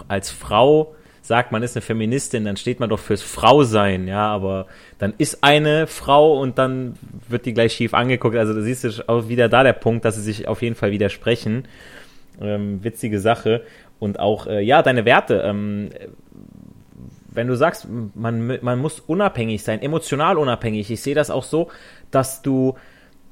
als 0.08 0.30
Frau 0.30 0.94
sagt, 1.22 1.52
man 1.52 1.62
ist 1.62 1.76
eine 1.76 1.82
Feministin, 1.82 2.44
dann 2.44 2.56
steht 2.56 2.80
man 2.80 2.88
doch 2.88 2.98
fürs 2.98 3.22
Frausein, 3.22 4.08
ja, 4.08 4.26
aber 4.26 4.66
dann 4.98 5.14
ist 5.18 5.44
eine 5.44 5.86
Frau 5.86 6.40
und 6.40 6.58
dann 6.58 6.94
wird 7.28 7.46
die 7.46 7.54
gleich 7.54 7.72
schief 7.72 7.94
angeguckt. 7.94 8.36
Also 8.36 8.54
da 8.54 8.60
siehst 8.60 8.84
du 8.84 9.08
auch 9.08 9.28
wieder 9.28 9.48
da 9.48 9.62
der 9.62 9.72
Punkt, 9.72 10.04
dass 10.04 10.16
sie 10.16 10.22
sich 10.22 10.48
auf 10.48 10.62
jeden 10.62 10.74
Fall 10.74 10.90
widersprechen. 10.90 11.66
Ähm, 12.40 12.82
witzige 12.84 13.20
Sache. 13.20 13.62
Und 13.98 14.20
auch, 14.20 14.46
äh, 14.46 14.60
ja, 14.60 14.82
deine 14.82 15.04
Werte. 15.04 15.42
Ähm, 15.44 15.90
wenn 17.30 17.46
du 17.46 17.56
sagst, 17.56 17.86
man, 18.14 18.58
man 18.62 18.78
muss 18.78 19.00
unabhängig 19.00 19.62
sein, 19.62 19.82
emotional 19.82 20.38
unabhängig, 20.38 20.90
ich 20.90 21.02
sehe 21.02 21.14
das 21.14 21.30
auch 21.30 21.44
so, 21.44 21.68
dass 22.10 22.42
du 22.42 22.74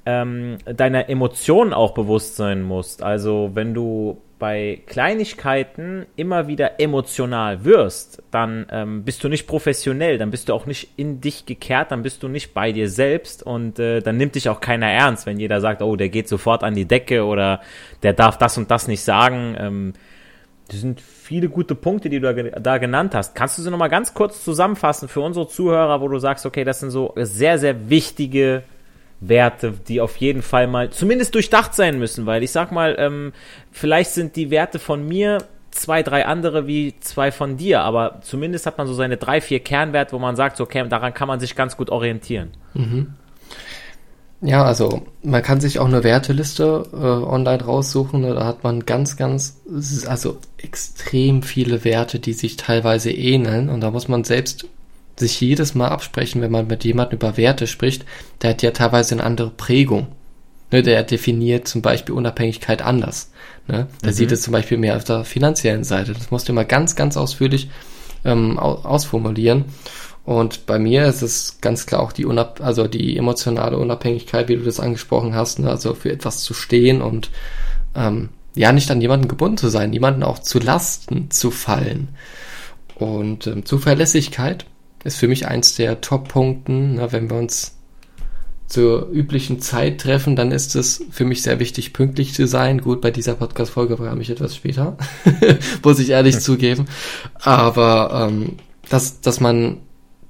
ähm, 0.04 0.58
deiner 0.64 1.08
Emotionen 1.08 1.72
auch 1.72 1.92
bewusst 1.92 2.36
sein 2.36 2.62
musst. 2.62 3.02
Also 3.02 3.50
wenn 3.54 3.74
du 3.74 4.22
bei 4.38 4.82
Kleinigkeiten 4.86 6.06
immer 6.16 6.46
wieder 6.46 6.78
emotional 6.78 7.64
wirst, 7.64 8.22
dann 8.30 8.66
ähm, 8.70 9.04
bist 9.04 9.24
du 9.24 9.28
nicht 9.28 9.46
professionell, 9.46 10.18
dann 10.18 10.30
bist 10.30 10.48
du 10.48 10.52
auch 10.52 10.66
nicht 10.66 10.90
in 10.96 11.20
dich 11.20 11.46
gekehrt, 11.46 11.90
dann 11.90 12.02
bist 12.02 12.22
du 12.22 12.28
nicht 12.28 12.52
bei 12.52 12.72
dir 12.72 12.90
selbst 12.90 13.42
und 13.42 13.78
äh, 13.78 14.00
dann 14.00 14.18
nimmt 14.18 14.34
dich 14.34 14.48
auch 14.48 14.60
keiner 14.60 14.90
ernst, 14.90 15.24
wenn 15.24 15.40
jeder 15.40 15.60
sagt, 15.60 15.80
oh, 15.80 15.96
der 15.96 16.10
geht 16.10 16.28
sofort 16.28 16.64
an 16.64 16.74
die 16.74 16.84
Decke 16.84 17.24
oder 17.24 17.60
der 18.02 18.12
darf 18.12 18.36
das 18.36 18.58
und 18.58 18.70
das 18.70 18.88
nicht 18.88 19.02
sagen. 19.02 19.56
Ähm, 19.58 19.92
das 20.68 20.80
sind 20.80 21.00
viele 21.00 21.48
gute 21.48 21.74
Punkte, 21.74 22.10
die 22.10 22.20
du 22.20 22.34
da, 22.34 22.42
da 22.60 22.78
genannt 22.78 23.14
hast. 23.14 23.34
Kannst 23.34 23.56
du 23.56 23.62
sie 23.62 23.70
nochmal 23.70 23.88
ganz 23.88 24.14
kurz 24.14 24.44
zusammenfassen 24.44 25.08
für 25.08 25.20
unsere 25.20 25.48
Zuhörer, 25.48 26.00
wo 26.00 26.08
du 26.08 26.18
sagst, 26.18 26.44
okay, 26.44 26.64
das 26.64 26.80
sind 26.80 26.90
so 26.90 27.14
sehr, 27.16 27.58
sehr 27.58 27.88
wichtige 27.88 28.64
Werte, 29.20 29.72
die 29.88 30.00
auf 30.00 30.16
jeden 30.16 30.42
Fall 30.42 30.66
mal 30.66 30.90
zumindest 30.90 31.34
durchdacht 31.34 31.74
sein 31.74 31.98
müssen, 31.98 32.26
weil 32.26 32.42
ich 32.42 32.52
sag 32.52 32.70
mal, 32.72 32.96
ähm, 32.98 33.32
vielleicht 33.72 34.10
sind 34.10 34.36
die 34.36 34.50
Werte 34.50 34.78
von 34.78 35.06
mir 35.06 35.44
zwei, 35.70 36.02
drei 36.02 36.26
andere 36.26 36.66
wie 36.66 36.94
zwei 37.00 37.32
von 37.32 37.56
dir, 37.56 37.80
aber 37.80 38.20
zumindest 38.22 38.66
hat 38.66 38.78
man 38.78 38.86
so 38.86 38.94
seine 38.94 39.16
drei, 39.16 39.40
vier 39.40 39.60
Kernwerte, 39.60 40.12
wo 40.12 40.18
man 40.18 40.36
sagt, 40.36 40.60
okay, 40.60 40.86
daran 40.88 41.14
kann 41.14 41.28
man 41.28 41.40
sich 41.40 41.54
ganz 41.54 41.76
gut 41.76 41.90
orientieren. 41.90 42.50
Mhm. 42.74 43.14
Ja, 44.42 44.64
also 44.64 45.02
man 45.22 45.42
kann 45.42 45.60
sich 45.60 45.78
auch 45.78 45.86
eine 45.86 46.04
Werteliste 46.04 46.86
äh, 46.92 46.96
online 46.96 47.64
raussuchen. 47.64 48.20
Ne? 48.20 48.34
Da 48.34 48.44
hat 48.44 48.64
man 48.64 48.84
ganz, 48.84 49.16
ganz, 49.16 49.60
also 50.06 50.38
extrem 50.58 51.42
viele 51.42 51.84
Werte, 51.84 52.18
die 52.18 52.34
sich 52.34 52.56
teilweise 52.56 53.10
ähneln. 53.10 53.70
Und 53.70 53.80
da 53.80 53.90
muss 53.90 54.08
man 54.08 54.24
selbst 54.24 54.66
sich 55.16 55.40
jedes 55.40 55.74
Mal 55.74 55.88
absprechen, 55.88 56.42
wenn 56.42 56.50
man 56.50 56.66
mit 56.66 56.84
jemandem 56.84 57.18
über 57.18 57.36
Werte 57.36 57.66
spricht, 57.66 58.04
der 58.42 58.50
hat 58.50 58.62
ja 58.62 58.70
teilweise 58.70 59.14
eine 59.14 59.24
andere 59.24 59.50
Prägung. 59.50 60.08
Ne, 60.72 60.82
der 60.82 61.04
definiert 61.04 61.68
zum 61.68 61.80
Beispiel 61.80 62.14
Unabhängigkeit 62.14 62.82
anders. 62.82 63.30
Ne? 63.68 63.86
Der 64.02 64.10
mhm. 64.10 64.14
sieht 64.14 64.32
es 64.32 64.42
zum 64.42 64.52
Beispiel 64.52 64.78
mehr 64.78 64.96
auf 64.96 65.04
der 65.04 65.24
finanziellen 65.24 65.84
Seite. 65.84 66.12
Das 66.12 66.32
musst 66.32 66.48
du 66.48 66.52
immer 66.52 66.64
ganz, 66.64 66.96
ganz 66.96 67.16
ausführlich 67.16 67.70
ähm, 68.24 68.58
ausformulieren. 68.58 69.66
Und 70.24 70.66
bei 70.66 70.80
mir 70.80 71.06
ist 71.06 71.22
es 71.22 71.58
ganz 71.60 71.86
klar 71.86 72.02
auch 72.02 72.10
die 72.10 72.24
Unab 72.24 72.60
also 72.60 72.88
die 72.88 73.16
emotionale 73.16 73.78
Unabhängigkeit, 73.78 74.48
wie 74.48 74.56
du 74.56 74.64
das 74.64 74.80
angesprochen 74.80 75.36
hast, 75.36 75.60
ne? 75.60 75.70
also 75.70 75.94
für 75.94 76.10
etwas 76.10 76.42
zu 76.42 76.52
stehen 76.52 77.00
und 77.00 77.30
ähm, 77.94 78.30
ja 78.56 78.72
nicht 78.72 78.90
an 78.90 79.00
jemanden 79.00 79.28
gebunden 79.28 79.58
zu 79.58 79.68
sein, 79.68 79.92
jemanden 79.92 80.24
auch 80.24 80.40
zu 80.40 80.58
Lasten 80.58 81.30
zu 81.30 81.52
fallen. 81.52 82.08
Und 82.96 83.46
ähm, 83.46 83.64
Zuverlässigkeit 83.64 84.66
ist 85.06 85.16
für 85.16 85.28
mich 85.28 85.46
eins 85.46 85.76
der 85.76 86.00
Top-Punkten. 86.00 87.00
Wenn 87.10 87.30
wir 87.30 87.36
uns 87.36 87.76
zur 88.66 89.08
üblichen 89.10 89.60
Zeit 89.60 90.00
treffen, 90.00 90.34
dann 90.34 90.50
ist 90.50 90.74
es 90.74 91.04
für 91.10 91.24
mich 91.24 91.42
sehr 91.42 91.60
wichtig, 91.60 91.92
pünktlich 91.92 92.34
zu 92.34 92.46
sein. 92.46 92.80
Gut, 92.80 93.00
bei 93.00 93.10
dieser 93.10 93.34
Podcast-Folge 93.34 93.98
war 93.98 94.18
ich 94.18 94.30
etwas 94.30 94.56
später, 94.56 94.96
muss 95.84 96.00
ich 96.00 96.10
ehrlich 96.10 96.40
zugeben. 96.40 96.86
Aber 97.34 98.28
ähm, 98.28 98.56
dass, 98.88 99.20
dass 99.20 99.40
man 99.40 99.78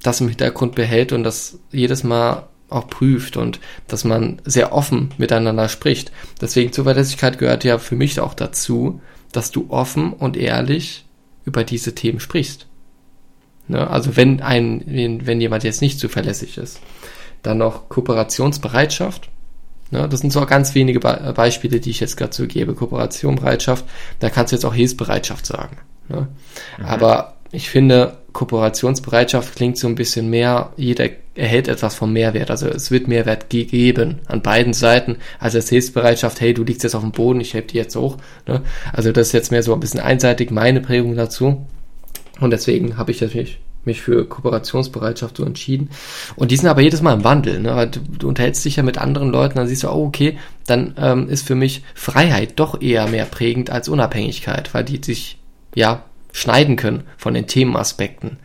das 0.02 0.20
im 0.20 0.28
Hintergrund 0.28 0.74
behält 0.74 1.12
und 1.12 1.24
das 1.24 1.58
jedes 1.72 2.04
Mal 2.04 2.46
auch 2.68 2.88
prüft 2.88 3.36
und 3.36 3.60
dass 3.86 4.04
man 4.04 4.42
sehr 4.44 4.72
offen 4.72 5.10
miteinander 5.18 5.68
spricht. 5.68 6.12
Deswegen 6.40 6.72
Zuverlässigkeit 6.72 7.38
gehört 7.38 7.64
ja 7.64 7.78
für 7.78 7.96
mich 7.96 8.20
auch 8.20 8.34
dazu, 8.34 9.00
dass 9.32 9.50
du 9.50 9.66
offen 9.68 10.12
und 10.12 10.36
ehrlich 10.36 11.06
über 11.44 11.64
diese 11.64 11.94
Themen 11.94 12.20
sprichst. 12.20 12.66
Ne? 13.68 13.88
Also 13.88 14.16
wenn 14.16 14.40
ein, 14.42 14.82
wenn 14.86 15.40
jemand 15.40 15.64
jetzt 15.64 15.82
nicht 15.82 15.98
zuverlässig 15.98 16.58
ist. 16.58 16.80
Dann 17.42 17.58
noch 17.58 17.88
Kooperationsbereitschaft. 17.88 19.28
Ne? 19.90 20.08
Das 20.08 20.20
sind 20.20 20.32
so 20.32 20.44
ganz 20.46 20.74
wenige 20.74 21.00
Be 21.00 21.32
Beispiele, 21.34 21.80
die 21.80 21.90
ich 21.90 22.00
jetzt 22.00 22.16
gerade 22.16 22.34
so 22.34 22.46
gebe. 22.46 22.74
Kooperationsbereitschaft, 22.74 23.84
da 24.20 24.30
kannst 24.30 24.52
du 24.52 24.56
jetzt 24.56 24.64
auch 24.64 24.74
Hilfsbereitschaft 24.74 25.46
sagen. 25.46 25.76
Ne? 26.08 26.28
Mhm. 26.78 26.84
Aber 26.84 27.34
ich 27.52 27.70
finde, 27.70 28.18
Kooperationsbereitschaft 28.32 29.56
klingt 29.56 29.78
so 29.78 29.86
ein 29.88 29.94
bisschen 29.94 30.28
mehr, 30.28 30.72
jeder 30.76 31.08
erhält 31.34 31.68
etwas 31.68 31.94
vom 31.94 32.12
Mehrwert. 32.12 32.50
Also 32.50 32.68
es 32.68 32.90
wird 32.90 33.08
Mehrwert 33.08 33.50
gegeben 33.50 34.20
an 34.26 34.42
beiden 34.42 34.72
Seiten. 34.72 35.16
Also 35.38 35.58
als 35.58 35.68
Hilfsbereitschaft, 35.68 36.40
hey, 36.40 36.52
du 36.52 36.64
liegst 36.64 36.82
jetzt 36.82 36.94
auf 36.94 37.02
dem 37.02 37.12
Boden, 37.12 37.40
ich 37.40 37.54
helfe 37.54 37.68
dir 37.68 37.82
jetzt 37.82 37.96
hoch. 37.96 38.16
Ne? 38.46 38.62
Also 38.92 39.12
das 39.12 39.28
ist 39.28 39.32
jetzt 39.32 39.52
mehr 39.52 39.62
so 39.62 39.72
ein 39.72 39.80
bisschen 39.80 40.00
einseitig 40.00 40.50
meine 40.50 40.80
Prägung 40.80 41.14
dazu. 41.14 41.66
Und 42.40 42.50
deswegen 42.50 42.96
habe 42.96 43.10
ich 43.10 43.20
natürlich 43.20 43.58
mich 43.86 44.02
für 44.02 44.26
Kooperationsbereitschaft 44.26 45.36
so 45.36 45.44
entschieden. 45.44 45.90
Und 46.34 46.50
die 46.50 46.56
sind 46.56 46.68
aber 46.68 46.82
jedes 46.82 47.02
Mal 47.02 47.14
im 47.14 47.24
Wandel. 47.24 47.60
Ne? 47.60 47.88
Du, 47.88 48.00
du 48.00 48.28
unterhältst 48.28 48.64
dich 48.64 48.76
ja 48.76 48.82
mit 48.82 48.98
anderen 48.98 49.30
Leuten, 49.30 49.56
dann 49.56 49.68
siehst 49.68 49.84
du, 49.84 49.88
oh, 49.88 50.06
okay, 50.06 50.38
dann 50.66 50.94
ähm, 50.98 51.28
ist 51.28 51.46
für 51.46 51.54
mich 51.54 51.82
Freiheit 51.94 52.58
doch 52.58 52.80
eher 52.82 53.06
mehr 53.08 53.24
prägend 53.24 53.70
als 53.70 53.88
Unabhängigkeit, 53.88 54.74
weil 54.74 54.84
die 54.84 55.00
sich 55.02 55.38
ja 55.74 56.02
schneiden 56.32 56.76
können 56.76 57.04
von 57.16 57.32
den 57.32 57.46
Themenaspekten. 57.46 58.38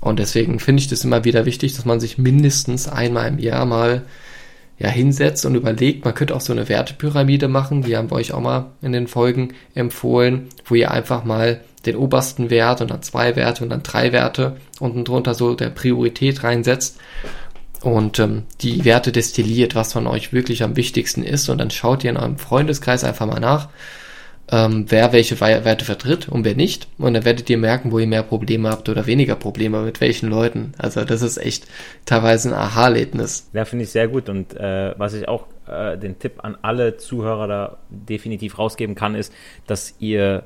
Und 0.00 0.20
deswegen 0.20 0.60
finde 0.60 0.80
ich 0.80 0.88
das 0.88 1.04
immer 1.04 1.24
wieder 1.24 1.44
wichtig, 1.44 1.74
dass 1.74 1.84
man 1.84 1.98
sich 1.98 2.18
mindestens 2.18 2.88
einmal 2.88 3.28
im 3.28 3.38
Jahr 3.38 3.66
mal 3.66 4.02
ja, 4.78 4.88
hinsetzt 4.88 5.44
und 5.44 5.56
überlegt, 5.56 6.04
man 6.04 6.14
könnte 6.14 6.36
auch 6.36 6.40
so 6.40 6.52
eine 6.52 6.68
Wertepyramide 6.68 7.48
machen, 7.48 7.82
die 7.82 7.96
haben 7.96 8.10
wir 8.10 8.16
euch 8.16 8.32
auch 8.32 8.40
mal 8.40 8.66
in 8.80 8.92
den 8.92 9.08
Folgen 9.08 9.54
empfohlen, 9.74 10.48
wo 10.64 10.76
ihr 10.76 10.92
einfach 10.92 11.24
mal 11.24 11.60
den 11.88 11.96
obersten 11.96 12.50
Wert 12.50 12.80
und 12.80 12.90
dann 12.90 13.02
zwei 13.02 13.36
Werte 13.36 13.64
und 13.64 13.70
dann 13.70 13.82
drei 13.82 14.12
Werte 14.12 14.56
unten 14.78 15.04
drunter 15.04 15.34
so 15.34 15.54
der 15.54 15.70
Priorität 15.70 16.44
reinsetzt 16.44 16.98
und 17.82 18.18
ähm, 18.18 18.44
die 18.60 18.84
Werte 18.84 19.12
destilliert, 19.12 19.74
was 19.74 19.92
von 19.92 20.06
euch 20.06 20.32
wirklich 20.32 20.62
am 20.62 20.76
wichtigsten 20.76 21.22
ist 21.22 21.48
und 21.48 21.58
dann 21.58 21.70
schaut 21.70 22.04
ihr 22.04 22.10
in 22.10 22.16
eurem 22.16 22.38
Freundeskreis 22.38 23.04
einfach 23.04 23.26
mal 23.26 23.40
nach, 23.40 23.68
ähm, 24.50 24.86
wer 24.88 25.12
welche 25.12 25.40
Werte 25.40 25.84
vertritt 25.84 26.28
und 26.28 26.44
wer 26.44 26.54
nicht 26.54 26.88
und 26.98 27.14
dann 27.14 27.24
werdet 27.24 27.48
ihr 27.50 27.58
merken, 27.58 27.92
wo 27.92 27.98
ihr 27.98 28.06
mehr 28.06 28.22
Probleme 28.22 28.70
habt 28.70 28.88
oder 28.88 29.06
weniger 29.06 29.36
Probleme 29.36 29.82
mit 29.82 30.00
welchen 30.00 30.28
Leuten. 30.28 30.72
Also 30.78 31.04
das 31.04 31.22
ist 31.22 31.38
echt 31.38 31.66
teilweise 32.04 32.48
ein 32.48 32.54
Aha-Erlebnis. 32.54 33.48
Ja, 33.52 33.64
finde 33.64 33.84
ich 33.84 33.90
sehr 33.90 34.08
gut 34.08 34.28
und 34.28 34.56
äh, 34.56 34.94
was 34.98 35.14
ich 35.14 35.28
auch 35.28 35.46
äh, 35.68 35.98
den 35.98 36.18
Tipp 36.18 36.44
an 36.44 36.56
alle 36.62 36.96
Zuhörer 36.96 37.46
da 37.46 37.78
definitiv 37.90 38.58
rausgeben 38.58 38.94
kann, 38.94 39.14
ist, 39.14 39.32
dass 39.66 39.94
ihr 39.98 40.44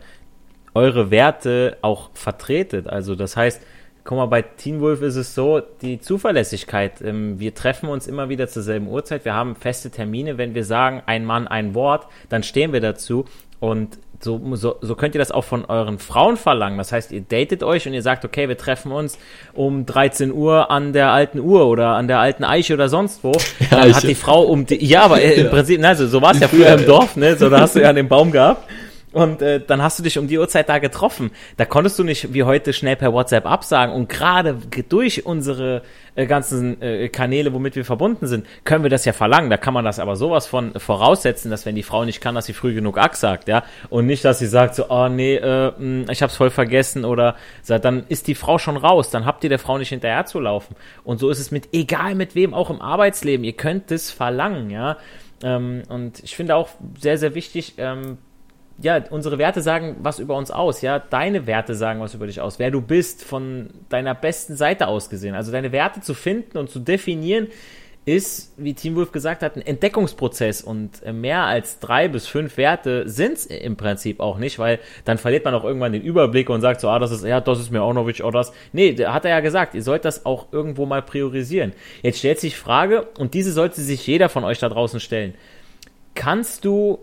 eure 0.75 1.11
Werte 1.11 1.76
auch 1.83 2.11
vertretet. 2.14 2.88
Also 2.88 3.14
das 3.14 3.37
heißt, 3.37 3.62
guck 4.05 4.19
mal, 4.19 4.26
bei 4.26 4.43
Teen 4.43 4.81
Wolf 4.81 5.02
ist 5.02 5.17
es 5.17 5.35
so, 5.35 5.61
die 5.81 6.00
Zuverlässigkeit, 6.00 7.00
ähm, 7.02 7.38
wir 7.38 7.55
treffen 7.55 7.88
uns 7.88 8.07
immer 8.07 8.29
wieder 8.29 8.49
zur 8.49 8.62
selben 8.62 8.88
Uhrzeit, 8.88 9.25
wir 9.25 9.35
haben 9.35 9.55
feste 9.55 9.91
Termine, 9.91 10.38
wenn 10.38 10.55
wir 10.55 10.64
sagen, 10.64 11.02
ein 11.07 11.25
Mann, 11.25 11.47
ein 11.47 11.75
Wort, 11.75 12.07
dann 12.29 12.43
stehen 12.43 12.73
wir 12.73 12.81
dazu 12.81 13.26
und 13.61 13.99
so, 14.25 14.41
so, 14.55 14.76
so 14.81 14.95
könnt 14.95 15.17
ihr 15.17 15.19
das 15.19 15.33
auch 15.33 15.43
von 15.43 15.64
euren 15.64 15.99
Frauen 15.99 16.37
verlangen. 16.37 16.79
Das 16.79 16.93
heißt, 16.93 17.11
ihr 17.11 17.23
datet 17.23 17.64
euch 17.64 17.88
und 17.88 17.93
ihr 17.93 18.02
sagt, 18.02 18.25
okay, 18.25 18.49
wir 18.49 18.57
treffen 18.57 18.93
uns 18.93 19.19
um 19.52 19.85
13 19.85 20.33
Uhr 20.33 20.71
an 20.71 20.93
der 20.93 21.11
alten 21.11 21.41
Uhr 21.41 21.67
oder 21.67 21.97
an 21.97 22.07
der 22.07 22.21
alten 22.21 22.45
Eiche 22.45 22.75
oder 22.75 22.88
sonst 22.88 23.25
wo. 23.25 23.33
Ja, 23.71 23.81
dann 23.81 23.95
hat 23.95 24.02
die 24.05 24.14
Frau 24.14 24.43
um 24.43 24.67
die, 24.67 24.85
ja, 24.85 25.02
aber 25.02 25.21
im 25.21 25.49
Prinzip, 25.50 25.83
also 25.85 26.07
so 26.07 26.23
war 26.23 26.33
es 26.33 26.41
ja 26.41 26.49
früher 26.49 26.69
im 26.75 26.87
Dorf, 26.87 27.17
ne? 27.17 27.37
So, 27.37 27.49
da 27.49 27.61
hast 27.61 27.75
du 27.75 27.81
ja 27.81 27.93
den 27.93 28.09
Baum 28.09 28.31
gehabt. 28.31 28.69
Und 29.12 29.42
äh, 29.42 29.61
dann 29.61 29.83
hast 29.83 29.99
du 29.99 30.02
dich 30.02 30.19
um 30.19 30.26
die 30.26 30.38
Uhrzeit 30.38 30.69
da 30.69 30.78
getroffen. 30.78 31.31
Da 31.57 31.64
konntest 31.64 31.99
du 31.99 32.04
nicht 32.04 32.33
wie 32.33 32.45
heute 32.45 32.73
schnell 32.73 32.97
per 32.97 33.12
WhatsApp 33.12 33.47
absagen. 33.47 33.95
Und 33.95 34.09
gerade 34.09 34.57
durch 34.88 35.26
unsere 35.26 35.83
äh, 36.14 36.26
ganzen 36.26 36.81
äh, 36.81 37.09
Kanäle, 37.09 37.52
womit 37.52 37.76
wir 37.76 37.85
verbunden 37.85 38.26
sind, 38.26 38.47
können 38.64 38.83
wir 38.85 38.90
das 38.90 39.04
ja 39.04 39.12
verlangen. 39.12 39.50
Da 39.50 39.59
kann 39.59 39.75
man 39.75 39.85
das 39.85 39.99
aber 39.99 40.16
sowas 40.16 40.47
von 40.47 40.73
voraussetzen, 40.78 41.50
dass 41.50 41.66
wenn 41.66 41.75
die 41.75 41.83
Frau 41.83 42.04
nicht 42.04 42.21
kann, 42.21 42.35
dass 42.35 42.47
sie 42.47 42.54
früh 42.54 42.75
genug 42.75 42.99
Ack 42.99 43.16
sagt, 43.16 43.49
ja. 43.49 43.64
Und 43.90 44.07
nicht, 44.07 44.25
dass 44.25 44.38
sie 44.38 44.47
sagt 44.47 44.75
so, 44.75 44.88
oh 44.88 45.09
nee, 45.09 45.37
äh, 45.37 45.73
hm, 45.76 46.07
ich 46.11 46.23
hab's 46.23 46.37
voll 46.37 46.50
vergessen 46.50 47.04
oder 47.04 47.37
dann 47.66 48.04
ist 48.09 48.28
die 48.28 48.35
Frau 48.35 48.59
schon 48.59 48.78
raus. 48.78 49.11
Dann 49.11 49.26
habt 49.26 49.45
ihr 49.45 49.50
der 49.50 49.59
Frau 49.59 49.76
nicht 49.76 49.90
hinterher 49.90 50.25
zu 50.25 50.40
laufen. 50.40 50.75
Und 51.04 51.19
so 51.19 51.28
ist 51.28 51.38
es 51.38 51.50
mit, 51.50 51.69
egal 51.73 52.14
mit 52.14 52.35
wem, 52.35 52.54
auch 52.54 52.71
im 52.71 52.81
Arbeitsleben. 52.81 53.45
Ihr 53.45 53.52
könnt 53.52 53.90
es 53.90 54.11
verlangen, 54.11 54.71
ja. 54.71 54.97
Ähm, 55.42 55.83
und 55.88 56.21
ich 56.23 56.37
finde 56.37 56.57
auch 56.57 56.69
sehr, 56.99 57.19
sehr 57.19 57.35
wichtig, 57.35 57.75
ähm, 57.78 58.19
ja, 58.83 59.03
unsere 59.11 59.39
Werte 59.39 59.62
sagen 59.62 59.97
was 60.01 60.19
über 60.19 60.37
uns 60.37 60.51
aus, 60.51 60.83
ja. 60.83 60.99
Deine 60.99 61.47
Werte 61.47 61.75
sagen 61.75 62.01
was 62.01 62.15
über 62.15 62.27
dich 62.27 62.41
aus, 62.41 62.59
wer 62.59 62.71
du 62.71 62.81
bist, 62.81 63.25
von 63.25 63.71
deiner 63.89 64.15
besten 64.15 64.57
Seite 64.57 64.89
aus 64.89 65.09
gesehen. 65.09 65.35
Also 65.35 65.53
deine 65.53 65.73
Werte 65.73 66.01
zu 66.01 66.15
finden 66.15 66.59
und 66.59 66.69
zu 66.69 66.81
definieren, 66.81 67.49
ist, 68.05 68.53
wie 68.57 68.75
Team 68.75 68.97
Wolf 68.97 69.12
gesagt 69.12 69.43
hat, 69.43 69.55
ein 69.55 69.62
Entdeckungsprozess 69.62 70.62
und 70.62 71.03
äh, 71.05 71.12
mehr 71.12 71.45
als 71.45 71.79
drei 71.79 72.09
bis 72.09 72.27
fünf 72.27 72.57
Werte 72.57 73.09
sind 73.09 73.35
es 73.35 73.47
im 73.47 73.77
Prinzip 73.77 74.19
auch 74.19 74.39
nicht, 74.39 74.59
weil 74.59 74.81
dann 75.05 75.19
verliert 75.19 75.45
man 75.45 75.55
auch 75.55 75.62
irgendwann 75.62 75.93
den 75.93 76.03
Überblick 76.03 76.51
und 76.51 76.61
sagt 76.61 76.81
so, 76.81 76.89
ah, 76.89 76.99
das 76.99 77.12
ist, 77.12 77.25
ja, 77.25 77.41
das 77.41 77.61
ist 77.61 77.71
mir 77.71 77.83
auch 77.83 77.93
noch 77.93 78.07
wichtig, 78.09 78.25
oder 78.25 78.41
das. 78.41 78.53
Nee, 78.73 78.97
hat 79.07 79.25
er 79.25 79.31
ja 79.31 79.41
gesagt, 79.41 79.75
ihr 79.75 79.83
sollt 79.83 80.05
das 80.05 80.27
auch 80.27 80.53
irgendwo 80.53 80.85
mal 80.85 81.03
priorisieren. 81.03 81.75
Jetzt 82.03 82.19
stellt 82.19 82.41
sich 82.41 82.57
Frage, 82.57 83.07
und 83.19 83.35
diese 83.35 83.53
sollte 83.53 83.81
sich 83.81 84.05
jeder 84.05 84.29
von 84.29 84.43
euch 84.43 84.59
da 84.59 84.69
draußen 84.69 84.99
stellen. 84.99 85.35
Kannst 86.15 86.65
du 86.65 86.99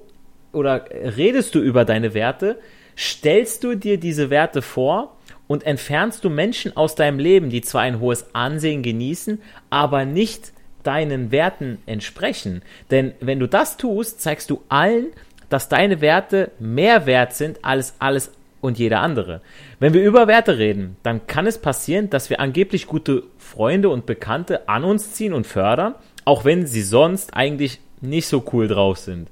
oder 0.52 0.86
redest 0.92 1.56
du 1.56 1.60
über 1.60 1.86
deine 1.86 2.14
Werte? 2.14 2.60
Stellst 2.98 3.64
du 3.64 3.76
dir 3.76 3.98
diese 3.98 4.30
Werte 4.30 4.62
vor 4.62 5.18
und 5.48 5.64
entfernst 5.64 6.24
du 6.24 6.30
Menschen 6.30 6.76
aus 6.76 6.96
deinem 6.96 7.20
Leben, 7.20 7.50
die 7.50 7.62
zwar 7.62 7.82
ein 7.82 8.00
hohes 8.00 8.34
Ansehen 8.34 8.84
genießen, 8.84 9.42
aber 9.70 10.06
nicht 10.06 10.52
deinen 10.84 11.32
Werten 11.32 11.80
entsprechen. 11.86 12.62
Denn 12.92 13.14
wenn 13.20 13.40
du 13.40 13.48
das 13.48 13.78
tust, 13.78 14.22
zeigst 14.22 14.50
du 14.50 14.62
allen, 14.70 15.08
dass 15.50 15.70
deine 15.70 16.02
Werte 16.02 16.52
mehr 16.60 17.06
wert 17.06 17.34
sind 17.34 17.64
als 17.64 17.96
alles 18.00 18.32
und 18.62 18.78
jeder 18.78 19.00
andere. 19.00 19.42
Wenn 19.80 19.94
wir 19.94 20.04
über 20.04 20.28
Werte 20.28 20.58
reden, 20.58 20.98
dann 21.04 21.26
kann 21.28 21.48
es 21.48 21.58
passieren, 21.58 22.10
dass 22.10 22.30
wir 22.30 22.40
angeblich 22.40 22.88
gute 22.88 23.24
Freunde 23.38 23.90
und 23.90 24.06
Bekannte 24.06 24.68
an 24.68 24.84
uns 24.84 25.14
ziehen 25.14 25.34
und 25.34 25.48
fördern, 25.48 25.96
auch 26.26 26.46
wenn 26.46 26.68
sie 26.68 26.82
sonst 26.82 27.36
eigentlich 27.36 27.80
nicht 28.02 28.28
so 28.28 28.44
cool 28.54 28.68
drauf 28.68 28.98
sind. 28.98 29.30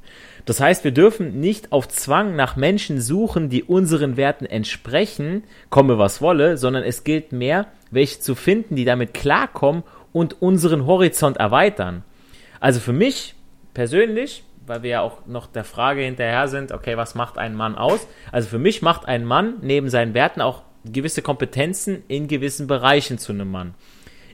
Das 0.48 0.62
heißt, 0.62 0.86
wir 0.86 0.92
dürfen 0.92 1.42
nicht 1.42 1.74
auf 1.74 1.90
Zwang 1.90 2.38
nach 2.38 2.56
Menschen 2.56 3.02
suchen, 3.02 3.50
die 3.50 3.64
unseren 3.64 4.16
Werten 4.16 4.46
entsprechen, 4.46 5.44
komme 5.70 5.98
was 5.98 6.22
wolle, 6.22 6.56
sondern 6.56 6.84
es 6.84 7.04
gilt 7.04 7.34
mehr, 7.34 7.68
welche 7.92 8.22
zu 8.22 8.34
finden, 8.34 8.78
die 8.78 8.86
damit 8.86 9.14
klarkommen 9.14 9.84
und 10.14 10.42
unseren 10.42 10.86
Horizont 10.86 11.36
erweitern. 11.36 12.06
Also 12.62 12.80
für 12.80 12.94
mich 12.94 13.36
persönlich, 13.74 14.46
weil 14.66 14.84
wir 14.84 14.90
ja 14.90 15.02
auch 15.02 15.26
noch 15.26 15.48
der 15.48 15.66
Frage 15.66 16.04
hinterher 16.04 16.48
sind, 16.48 16.72
okay, 16.72 16.96
was 16.96 17.14
macht 17.14 17.38
ein 17.38 17.54
Mann 17.54 17.76
aus? 17.76 18.08
Also 18.32 18.48
für 18.48 18.58
mich 18.58 18.82
macht 18.82 19.06
ein 19.06 19.26
Mann 19.26 19.56
neben 19.62 19.90
seinen 19.90 20.14
Werten 20.14 20.40
auch 20.40 20.62
gewisse 20.86 21.22
Kompetenzen 21.22 22.04
in 22.08 22.30
gewissen 22.30 22.68
Bereichen 22.68 23.18
zu 23.18 23.34
einem 23.34 23.52
Mann. 23.52 23.76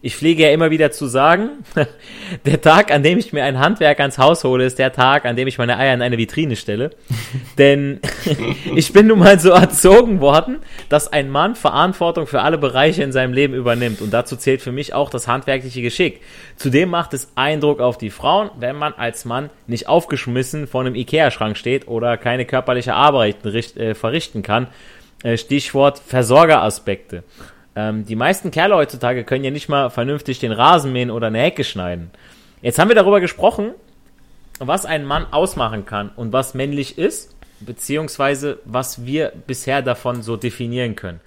Ich 0.05 0.17
pflege 0.17 0.43
ja 0.43 0.51
immer 0.51 0.69
wieder 0.69 0.91
zu 0.91 1.07
sagen, 1.07 1.63
der 2.45 2.60
Tag, 2.60 2.91
an 2.91 3.03
dem 3.03 3.17
ich 3.19 3.31
mir 3.31 3.45
ein 3.45 3.57
Handwerk 3.57 4.01
ans 4.01 4.17
Haus 4.17 4.43
hole, 4.43 4.65
ist 4.65 4.77
der 4.77 4.91
Tag, 4.91 5.24
an 5.24 5.38
dem 5.38 5.48
ich 5.48 5.57
meine 5.57 5.77
Eier 5.77 5.93
in 5.93 6.01
eine 6.01 6.17
Vitrine 6.17 6.57
stelle. 6.57 6.91
Denn 7.57 8.01
ich 8.75 8.91
bin 8.91 9.07
nun 9.07 9.19
mal 9.19 9.39
so 9.39 9.51
erzogen 9.51 10.19
worden, 10.19 10.57
dass 10.89 11.07
ein 11.13 11.29
Mann 11.29 11.55
Verantwortung 11.55 12.27
für 12.27 12.41
alle 12.41 12.57
Bereiche 12.57 13.01
in 13.01 13.13
seinem 13.13 13.31
Leben 13.31 13.53
übernimmt. 13.53 14.01
Und 14.01 14.12
dazu 14.12 14.36
zählt 14.36 14.62
für 14.62 14.74
mich 14.74 14.93
auch 14.93 15.10
das 15.10 15.29
handwerkliche 15.29 15.81
Geschick. 15.81 16.19
Zudem 16.57 16.89
macht 16.89 17.13
es 17.13 17.31
Eindruck 17.36 17.79
auf 17.79 17.98
die 17.98 18.10
Frauen, 18.10 18.50
wenn 18.60 18.75
man 18.75 18.91
als 18.95 19.24
Mann 19.24 19.51
nicht 19.67 19.88
aufgeschmissen 19.88 20.67
vor 20.67 20.81
einem 20.81 20.95
Ikea-Schrank 20.95 21.55
steht 21.55 21.88
oder 21.88 22.17
keine 22.17 22.43
körperliche 22.43 22.93
Arbeit 22.93 23.45
äh, 23.45 23.95
verrichten 23.95 24.41
kann. 24.41 24.67
Äh, 25.24 25.38
Stichwort 25.38 26.00
Versorgeraspekte. 26.00 27.24
Ähm, 27.75 28.06
die 28.06 28.15
meisten 28.15 28.51
Kerle 28.51 28.75
heutzutage 28.75 29.24
können 29.24 29.44
ja 29.44 29.51
nicht 29.51 29.70
mal 29.70 29.89
vernünftig 29.89 30.39
den 30.39 30.51
Rasen 30.51 30.94
mähen 30.94 31.12
oder 31.12 31.27
eine 31.27 31.42
Hecke 31.42 31.63
schneiden. 31.63 32.12
Jetzt 32.62 32.80
haben 32.80 32.89
wir 32.89 32.96
darüber 32.96 33.20
gesprochen, 33.20 33.72
was 34.60 34.86
ein 34.86 35.06
Mann 35.06 35.25
ausmachen 35.32 35.86
kann 35.86 36.10
und 36.15 36.32
was 36.32 36.53
männlich 36.53 36.98
ist, 36.98 37.36
beziehungsweise 37.60 38.60
was 38.65 39.06
wir 39.06 39.34
bisher 39.47 39.82
davon 39.82 40.21
so 40.21 40.38
definieren 40.38 40.95
können. 40.95 41.19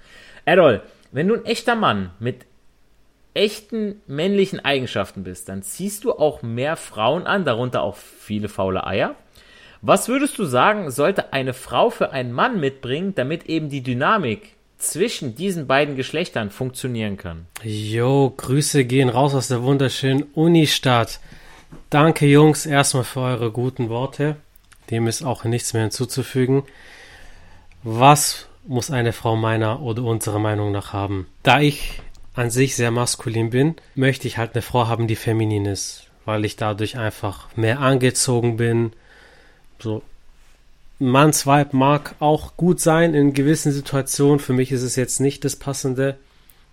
Errol, 0.45 0.81
wenn 1.11 1.27
du 1.27 1.35
ein 1.35 1.45
echter 1.45 1.75
Mann 1.75 2.11
mit 2.19 2.45
echten 3.33 4.01
männlichen 4.07 4.63
Eigenschaften 4.63 5.23
bist, 5.23 5.49
dann 5.49 5.61
ziehst 5.61 6.03
du 6.03 6.13
auch 6.13 6.41
mehr 6.41 6.75
Frauen 6.75 7.27
an, 7.27 7.45
darunter 7.45 7.83
auch 7.83 7.95
viele 7.95 8.49
faule 8.49 8.85
Eier. 8.87 9.15
Was 9.81 10.07
würdest 10.07 10.39
du 10.39 10.45
sagen, 10.45 10.89
sollte 10.89 11.33
eine 11.33 11.53
Frau 11.53 11.91
für 11.91 12.11
einen 12.11 12.31
Mann 12.31 12.59
mitbringen, 12.59 13.13
damit 13.13 13.45
eben 13.45 13.69
die 13.69 13.83
Dynamik 13.83 14.56
zwischen 14.77 15.35
diesen 15.35 15.67
beiden 15.67 15.95
Geschlechtern 15.95 16.51
funktionieren 16.51 17.17
kann. 17.17 17.47
Jo, 17.63 18.33
Grüße 18.35 18.85
gehen 18.85 19.09
raus 19.09 19.33
aus 19.33 19.47
der 19.47 19.63
wunderschönen 19.63 20.23
Unistadt. 20.33 21.19
Danke, 21.89 22.25
Jungs, 22.25 22.65
erstmal 22.65 23.03
für 23.03 23.21
eure 23.21 23.51
guten 23.51 23.89
Worte. 23.89 24.37
Dem 24.89 25.07
ist 25.07 25.23
auch 25.23 25.43
nichts 25.43 25.73
mehr 25.73 25.83
hinzuzufügen. 25.83 26.63
Was 27.83 28.47
muss 28.65 28.91
eine 28.91 29.13
Frau 29.13 29.35
meiner 29.35 29.81
oder 29.81 30.03
unserer 30.03 30.39
Meinung 30.39 30.71
nach 30.71 30.93
haben? 30.93 31.27
Da 31.43 31.59
ich 31.59 32.01
an 32.33 32.51
sich 32.51 32.75
sehr 32.75 32.91
maskulin 32.91 33.49
bin, 33.49 33.75
möchte 33.95 34.27
ich 34.27 34.37
halt 34.37 34.53
eine 34.53 34.61
Frau 34.61 34.87
haben, 34.87 35.07
die 35.07 35.15
feminin 35.15 35.65
ist, 35.65 36.07
weil 36.25 36.45
ich 36.45 36.55
dadurch 36.55 36.97
einfach 36.97 37.47
mehr 37.55 37.79
angezogen 37.79 38.57
bin, 38.57 38.93
so 39.79 40.03
Manns 40.99 41.45
Vibe 41.45 41.75
mag 41.77 42.15
auch 42.19 42.57
gut 42.57 42.79
sein 42.79 43.13
in 43.13 43.33
gewissen 43.33 43.71
Situationen. 43.71 44.39
Für 44.39 44.53
mich 44.53 44.71
ist 44.71 44.81
es 44.81 44.95
jetzt 44.95 45.19
nicht 45.19 45.45
das 45.45 45.55
Passende, 45.55 46.17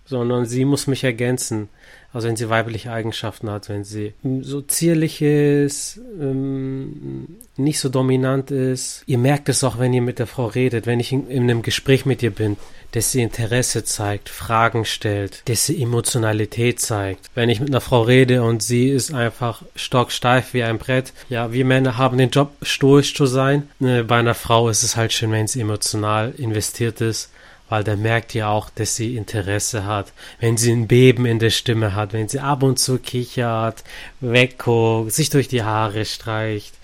sondern 0.05 0.45
sie 0.45 0.65
muss 0.65 0.87
mich 0.87 1.03
ergänzen. 1.03 1.69
Also 2.15 2.29
wenn 2.29 2.37
sie 2.37 2.49
weibliche 2.49 2.93
Eigenschaften 2.93 3.51
hat, 3.51 3.67
wenn 3.67 3.83
sie 3.83 4.13
so 4.39 4.61
zierlich 4.61 5.21
ist, 5.21 5.99
ähm, 6.17 7.27
nicht 7.57 7.81
so 7.81 7.89
dominant 7.89 8.51
ist. 8.51 9.03
Ihr 9.05 9.17
merkt 9.17 9.49
es 9.49 9.65
auch, 9.65 9.79
wenn 9.79 9.91
ihr 9.91 10.01
mit 10.01 10.19
der 10.19 10.25
Frau 10.25 10.45
redet, 10.45 10.85
wenn 10.85 11.01
ich 11.01 11.11
in, 11.11 11.27
in 11.29 11.43
einem 11.43 11.61
Gespräch 11.61 12.05
mit 12.05 12.23
ihr 12.23 12.31
bin, 12.31 12.55
dass 12.93 13.11
sie 13.11 13.21
Interesse 13.21 13.83
zeigt, 13.83 14.29
Fragen 14.29 14.85
stellt, 14.85 15.41
dass 15.49 15.65
sie 15.65 15.81
Emotionalität 15.81 16.79
zeigt. 16.79 17.29
Wenn 17.35 17.49
ich 17.49 17.59
mit 17.59 17.69
einer 17.69 17.81
Frau 17.81 18.03
rede 18.03 18.43
und 18.43 18.63
sie 18.63 18.87
ist 18.87 19.13
einfach 19.13 19.63
stocksteif 19.75 20.53
wie 20.53 20.63
ein 20.63 20.77
Brett, 20.77 21.11
ja, 21.27 21.51
wir 21.51 21.65
Männer 21.65 21.97
haben 21.97 22.17
den 22.17 22.29
Job, 22.29 22.53
stoisch 22.61 23.13
zu 23.13 23.25
sein. 23.25 23.67
Äh, 23.81 24.03
bei 24.03 24.19
einer 24.19 24.35
Frau 24.35 24.69
ist 24.69 24.83
es 24.83 24.95
halt 24.95 25.11
schön, 25.11 25.33
wenn 25.33 25.47
sie 25.47 25.59
emotional 25.59 26.33
investiert 26.37 27.01
ist 27.01 27.29
weil 27.69 27.83
der 27.83 27.97
merkt 27.97 28.33
ja 28.33 28.49
auch, 28.49 28.69
dass 28.69 28.95
sie 28.95 29.15
Interesse 29.15 29.85
hat. 29.85 30.13
Wenn 30.39 30.57
sie 30.57 30.71
ein 30.71 30.87
Beben 30.87 31.25
in 31.25 31.39
der 31.39 31.49
Stimme 31.49 31.95
hat, 31.95 32.13
wenn 32.13 32.27
sie 32.27 32.39
ab 32.39 32.63
und 32.63 32.77
zu 32.77 32.99
kichert, 32.99 33.83
wegguckt, 34.19 35.11
sich 35.11 35.29
durch 35.29 35.47
die 35.47 35.63
Haare 35.63 36.05
streicht. 36.05 36.75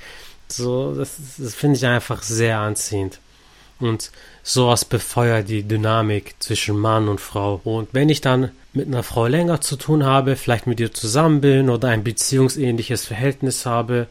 So, 0.47 0.95
das, 0.95 1.17
das 1.37 1.53
finde 1.53 1.77
ich 1.77 1.85
einfach 1.85 2.23
sehr 2.23 2.59
anziehend. 2.59 3.19
Und 3.79 4.11
sowas 4.43 4.85
befeuert 4.85 5.49
die 5.49 5.63
Dynamik 5.63 6.35
zwischen 6.39 6.77
Mann 6.77 7.07
und 7.07 7.21
Frau. 7.21 7.61
Und 7.63 7.89
wenn 7.93 8.09
ich 8.09 8.21
dann 8.21 8.51
mit 8.73 8.87
einer 8.87 9.03
Frau 9.03 9.27
länger 9.27 9.61
zu 9.61 9.75
tun 9.75 10.03
habe, 10.03 10.35
vielleicht 10.35 10.67
mit 10.67 10.79
ihr 10.79 10.93
zusammen 10.93 11.41
bin 11.41 11.69
oder 11.69 11.89
ein 11.89 12.03
beziehungsähnliches 12.03 13.05
Verhältnis 13.05 13.65
habe, 13.65 14.07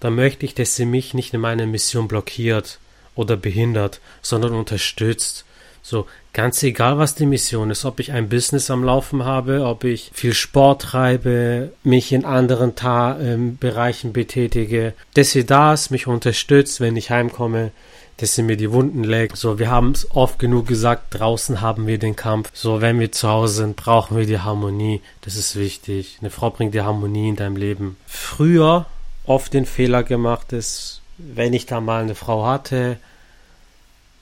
dann 0.00 0.14
möchte 0.14 0.46
ich, 0.46 0.54
dass 0.54 0.76
sie 0.76 0.84
mich 0.84 1.14
nicht 1.14 1.34
in 1.34 1.40
meiner 1.40 1.66
Mission 1.66 2.06
blockiert 2.06 2.78
oder 3.14 3.36
behindert, 3.36 4.00
sondern 4.22 4.52
unterstützt 4.54 5.44
so, 5.82 6.06
ganz 6.32 6.62
egal, 6.62 6.98
was 6.98 7.14
die 7.14 7.26
Mission 7.26 7.70
ist, 7.70 7.84
ob 7.84 8.00
ich 8.00 8.12
ein 8.12 8.28
Business 8.28 8.70
am 8.70 8.84
Laufen 8.84 9.24
habe, 9.24 9.64
ob 9.64 9.84
ich 9.84 10.10
viel 10.12 10.34
Sport 10.34 10.82
treibe, 10.82 11.72
mich 11.82 12.12
in 12.12 12.24
anderen 12.24 12.74
Ta 12.74 13.18
ähm, 13.18 13.56
Bereichen 13.58 14.12
betätige, 14.12 14.94
dass 15.14 15.30
sie 15.30 15.44
da 15.46 15.74
ist, 15.74 15.90
mich 15.90 16.06
unterstützt, 16.06 16.80
wenn 16.80 16.96
ich 16.96 17.10
heimkomme, 17.10 17.70
dass 18.18 18.34
sie 18.34 18.42
mir 18.42 18.56
die 18.56 18.72
Wunden 18.72 19.04
legt. 19.04 19.36
So, 19.36 19.58
wir 19.58 19.70
haben 19.70 19.92
es 19.92 20.10
oft 20.10 20.38
genug 20.38 20.66
gesagt, 20.66 21.06
draußen 21.10 21.60
haben 21.60 21.86
wir 21.86 21.98
den 21.98 22.16
Kampf. 22.16 22.50
So, 22.52 22.80
wenn 22.80 23.00
wir 23.00 23.12
zu 23.12 23.28
Hause 23.28 23.54
sind, 23.54 23.76
brauchen 23.76 24.16
wir 24.16 24.26
die 24.26 24.40
Harmonie. 24.40 25.00
Das 25.22 25.36
ist 25.36 25.56
wichtig. 25.56 26.18
Eine 26.20 26.30
Frau 26.30 26.50
bringt 26.50 26.74
die 26.74 26.82
Harmonie 26.82 27.28
in 27.28 27.36
deinem 27.36 27.56
Leben. 27.56 27.96
Früher 28.06 28.86
oft 29.24 29.54
den 29.54 29.66
Fehler 29.66 30.02
gemacht 30.02 30.52
ist, 30.52 31.00
wenn 31.16 31.52
ich 31.52 31.66
da 31.66 31.80
mal 31.80 32.02
eine 32.02 32.14
Frau 32.14 32.44
hatte, 32.46 32.98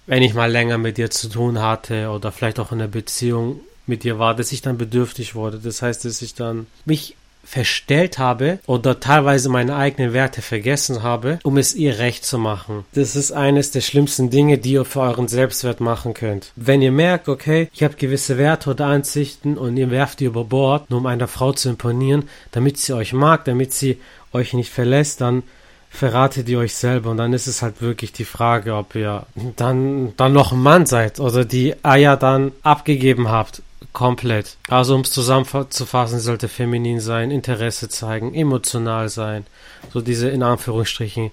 wenn 0.06 0.22
ich 0.22 0.34
mal 0.34 0.50
länger 0.50 0.78
mit 0.78 0.98
dir 0.98 1.10
zu 1.10 1.28
tun 1.28 1.60
hatte 1.60 2.10
oder 2.10 2.32
vielleicht 2.32 2.58
auch 2.60 2.72
in 2.72 2.80
einer 2.80 2.88
Beziehung 2.88 3.60
mit 3.86 4.04
dir 4.04 4.18
war, 4.18 4.34
dass 4.34 4.52
ich 4.52 4.62
dann 4.62 4.78
bedürftig 4.78 5.34
wurde. 5.34 5.58
Das 5.58 5.82
heißt, 5.82 6.04
dass 6.04 6.22
ich 6.22 6.34
dann 6.34 6.66
mich 6.84 7.16
verstellt 7.46 8.18
habe 8.18 8.58
oder 8.66 8.98
teilweise 8.98 9.48
meine 9.48 9.76
eigenen 9.76 10.12
Werte 10.12 10.42
vergessen 10.42 11.04
habe, 11.04 11.38
um 11.44 11.56
es 11.56 11.74
ihr 11.74 11.98
recht 11.98 12.24
zu 12.24 12.38
machen. 12.38 12.84
Das 12.94 13.14
ist 13.14 13.30
eines 13.30 13.70
der 13.70 13.82
schlimmsten 13.82 14.30
Dinge, 14.30 14.58
die 14.58 14.72
ihr 14.72 14.84
für 14.84 15.02
euren 15.02 15.28
Selbstwert 15.28 15.80
machen 15.80 16.12
könnt. 16.12 16.50
Wenn 16.56 16.82
ihr 16.82 16.90
merkt, 16.90 17.28
okay, 17.28 17.68
ich 17.72 17.84
habe 17.84 17.94
gewisse 17.94 18.36
Werte 18.36 18.70
oder 18.70 18.86
Ansichten 18.86 19.56
und 19.56 19.76
ihr 19.76 19.92
werft 19.92 20.18
die 20.20 20.24
über 20.24 20.44
Bord, 20.44 20.90
nur 20.90 20.98
um 20.98 21.06
einer 21.06 21.28
Frau 21.28 21.52
zu 21.52 21.68
imponieren, 21.68 22.28
damit 22.50 22.78
sie 22.78 22.94
euch 22.94 23.12
mag, 23.12 23.44
damit 23.44 23.72
sie 23.72 24.00
euch 24.32 24.52
nicht 24.52 24.72
verlässt, 24.72 25.20
dann 25.20 25.44
verratet 25.90 26.48
ihr 26.48 26.58
euch 26.58 26.74
selber 26.74 27.10
und 27.10 27.16
dann 27.16 27.32
ist 27.32 27.46
es 27.46 27.62
halt 27.62 27.80
wirklich 27.80 28.12
die 28.12 28.24
Frage, 28.24 28.74
ob 28.74 28.94
ihr 28.94 29.26
dann, 29.56 30.14
dann 30.16 30.32
noch 30.32 30.52
ein 30.52 30.62
Mann 30.62 30.86
seid 30.86 31.20
oder 31.20 31.44
die 31.44 31.74
Eier 31.84 32.16
dann 32.16 32.52
abgegeben 32.62 33.28
habt. 33.28 33.62
Komplett. 33.92 34.56
Also 34.68 34.94
um 34.94 35.00
es 35.00 35.12
zusammenzufassen, 35.12 36.20
sollte 36.20 36.48
feminin 36.48 37.00
sein, 37.00 37.30
Interesse 37.30 37.88
zeigen, 37.88 38.34
emotional 38.34 39.08
sein. 39.08 39.46
So 39.92 40.02
diese 40.02 40.28
in 40.28 40.42
Anführungsstrichen 40.42 41.30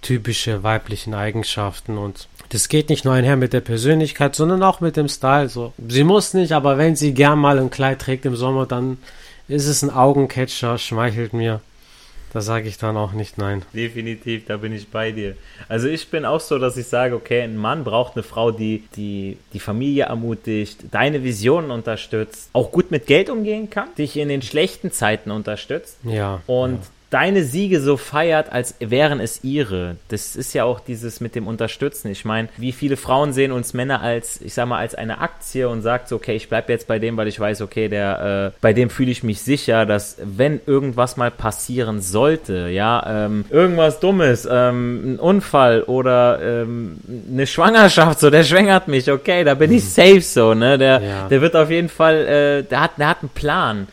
typische 0.00 0.62
weiblichen 0.62 1.14
Eigenschaften 1.14 1.98
und 1.98 2.28
das 2.50 2.68
geht 2.68 2.88
nicht 2.88 3.04
nur 3.04 3.14
einher 3.14 3.36
mit 3.36 3.52
der 3.52 3.62
Persönlichkeit, 3.62 4.36
sondern 4.36 4.62
auch 4.62 4.80
mit 4.80 4.96
dem 4.96 5.08
Style. 5.08 5.48
So, 5.48 5.72
sie 5.88 6.04
muss 6.04 6.34
nicht, 6.34 6.52
aber 6.52 6.78
wenn 6.78 6.94
sie 6.94 7.14
gern 7.14 7.38
mal 7.38 7.58
ein 7.58 7.70
Kleid 7.70 8.00
trägt 8.00 8.26
im 8.26 8.36
Sommer, 8.36 8.66
dann 8.66 8.98
ist 9.48 9.66
es 9.66 9.82
ein 9.82 9.90
Augencatcher, 9.90 10.78
schmeichelt 10.78 11.32
mir. 11.32 11.60
Da 12.34 12.40
sage 12.40 12.68
ich 12.68 12.78
dann 12.78 12.96
auch 12.96 13.12
nicht 13.12 13.38
nein. 13.38 13.62
Definitiv, 13.72 14.44
da 14.46 14.56
bin 14.56 14.72
ich 14.72 14.88
bei 14.88 15.12
dir. 15.12 15.36
Also 15.68 15.86
ich 15.86 16.10
bin 16.10 16.24
auch 16.24 16.40
so, 16.40 16.58
dass 16.58 16.76
ich 16.76 16.88
sage, 16.88 17.14
okay, 17.14 17.42
ein 17.42 17.56
Mann 17.56 17.84
braucht 17.84 18.14
eine 18.14 18.24
Frau, 18.24 18.50
die 18.50 18.82
die, 18.96 19.38
die 19.52 19.60
Familie 19.60 20.06
ermutigt, 20.06 20.80
deine 20.90 21.22
Visionen 21.22 21.70
unterstützt, 21.70 22.50
auch 22.52 22.72
gut 22.72 22.90
mit 22.90 23.06
Geld 23.06 23.30
umgehen 23.30 23.70
kann, 23.70 23.94
dich 23.96 24.16
in 24.16 24.28
den 24.28 24.42
schlechten 24.42 24.90
Zeiten 24.90 25.30
unterstützt. 25.30 25.96
Ja. 26.02 26.42
Und 26.48 26.80
ja 26.80 26.80
deine 27.14 27.44
Siege 27.44 27.80
so 27.80 27.96
feiert, 27.96 28.50
als 28.50 28.74
wären 28.80 29.20
es 29.20 29.44
ihre. 29.44 29.94
Das 30.08 30.34
ist 30.34 30.52
ja 30.52 30.64
auch 30.64 30.80
dieses 30.80 31.20
mit 31.20 31.36
dem 31.36 31.46
Unterstützen. 31.46 32.10
Ich 32.10 32.24
meine, 32.24 32.48
wie 32.56 32.72
viele 32.72 32.96
Frauen 32.96 33.32
sehen 33.32 33.52
uns 33.52 33.72
Männer 33.72 34.00
als, 34.00 34.40
ich 34.40 34.52
sag 34.52 34.66
mal, 34.66 34.78
als 34.78 34.96
eine 34.96 35.20
Aktie 35.20 35.68
und 35.68 35.82
sagt 35.82 36.08
so, 36.08 36.16
okay, 36.16 36.34
ich 36.34 36.48
bleib 36.48 36.68
jetzt 36.68 36.88
bei 36.88 36.98
dem, 36.98 37.16
weil 37.16 37.28
ich 37.28 37.38
weiß, 37.38 37.60
okay, 37.60 37.88
der, 37.88 38.52
äh, 38.52 38.58
bei 38.60 38.72
dem 38.72 38.90
fühle 38.90 39.12
ich 39.12 39.22
mich 39.22 39.42
sicher, 39.42 39.86
dass 39.86 40.16
wenn 40.24 40.60
irgendwas 40.66 41.16
mal 41.16 41.30
passieren 41.30 42.00
sollte, 42.00 42.66
ja, 42.68 43.26
ähm, 43.26 43.44
irgendwas 43.48 44.00
Dummes, 44.00 44.48
ähm, 44.50 45.14
ein 45.14 45.18
Unfall 45.20 45.84
oder 45.84 46.40
ähm, 46.42 46.98
eine 47.30 47.46
Schwangerschaft, 47.46 48.18
so, 48.18 48.28
der 48.28 48.42
schwängert 48.42 48.88
mich, 48.88 49.08
okay, 49.08 49.44
da 49.44 49.54
bin 49.54 49.70
ich 49.70 49.84
mhm. 49.84 49.88
safe 49.88 50.20
so, 50.20 50.54
ne? 50.54 50.78
Der, 50.78 51.00
ja. 51.00 51.28
der 51.28 51.40
wird 51.40 51.54
auf 51.54 51.70
jeden 51.70 51.90
Fall, 51.90 52.26
äh, 52.26 52.62
der 52.64 52.80
hat, 52.80 52.98
der 52.98 53.08
hat 53.08 53.18
einen 53.22 53.28
Plan. 53.28 53.86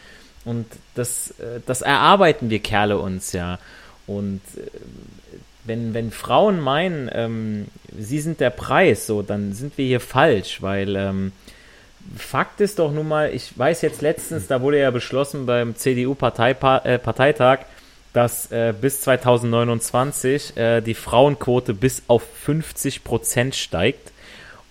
Und 0.45 0.65
das, 0.95 1.31
äh, 1.39 1.59
das 1.65 1.81
erarbeiten 1.81 2.49
wir 2.49 2.59
Kerle 2.59 2.97
uns 2.97 3.31
ja. 3.33 3.59
Und 4.07 4.41
äh, 4.57 4.61
wenn, 5.63 5.93
wenn 5.93 6.11
Frauen 6.11 6.59
meinen, 6.59 7.09
ähm, 7.13 7.67
sie 7.97 8.19
sind 8.19 8.39
der 8.39 8.49
Preis, 8.49 9.05
so, 9.05 9.21
dann 9.21 9.53
sind 9.53 9.77
wir 9.77 9.85
hier 9.85 9.99
falsch, 9.99 10.61
weil 10.61 10.95
ähm, 10.95 11.31
Fakt 12.17 12.61
ist 12.61 12.79
doch 12.79 12.91
nun 12.91 13.07
mal, 13.07 13.33
ich 13.33 13.57
weiß 13.57 13.81
jetzt 13.83 14.01
letztens, 14.01 14.47
da 14.47 14.61
wurde 14.61 14.79
ja 14.79 14.91
beschlossen 14.91 15.45
beim 15.45 15.75
CDU-Parteitag, 15.75 16.83
äh, 16.83 17.65
dass 18.13 18.51
äh, 18.51 18.73
bis 18.79 19.01
2029 19.01 20.57
äh, 20.57 20.81
die 20.81 20.95
Frauenquote 20.95 21.73
bis 21.73 22.03
auf 22.07 22.23
50 22.43 23.03
Prozent 23.03 23.55
steigt. 23.55 24.11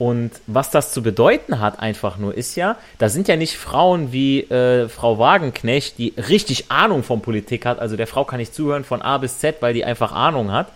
Und 0.01 0.31
was 0.47 0.71
das 0.71 0.95
zu 0.95 1.03
bedeuten 1.03 1.61
hat, 1.61 1.79
einfach 1.79 2.17
nur, 2.17 2.35
ist 2.35 2.57
ja, 2.57 2.79
da 2.97 3.11
sind 3.11 3.29
ja 3.29 3.37
nicht 3.37 3.59
Frauen 3.59 4.13
wie 4.13 4.41
äh, 4.45 4.89
Frau 4.89 5.19
Wagenknecht, 5.19 5.99
die 5.99 6.15
richtig 6.17 6.71
Ahnung 6.71 7.03
von 7.03 7.21
Politik 7.21 7.67
hat. 7.67 7.79
Also 7.79 7.99
der 7.99 8.07
Frau 8.07 8.25
kann 8.25 8.41
ich 8.41 8.51
zuhören 8.51 8.85
von 8.85 9.03
A 9.03 9.19
bis 9.19 9.41
Z, 9.41 9.57
weil 9.61 9.75
die 9.75 9.85
einfach 9.85 10.13
Ahnung 10.13 10.53
hat. 10.53 10.69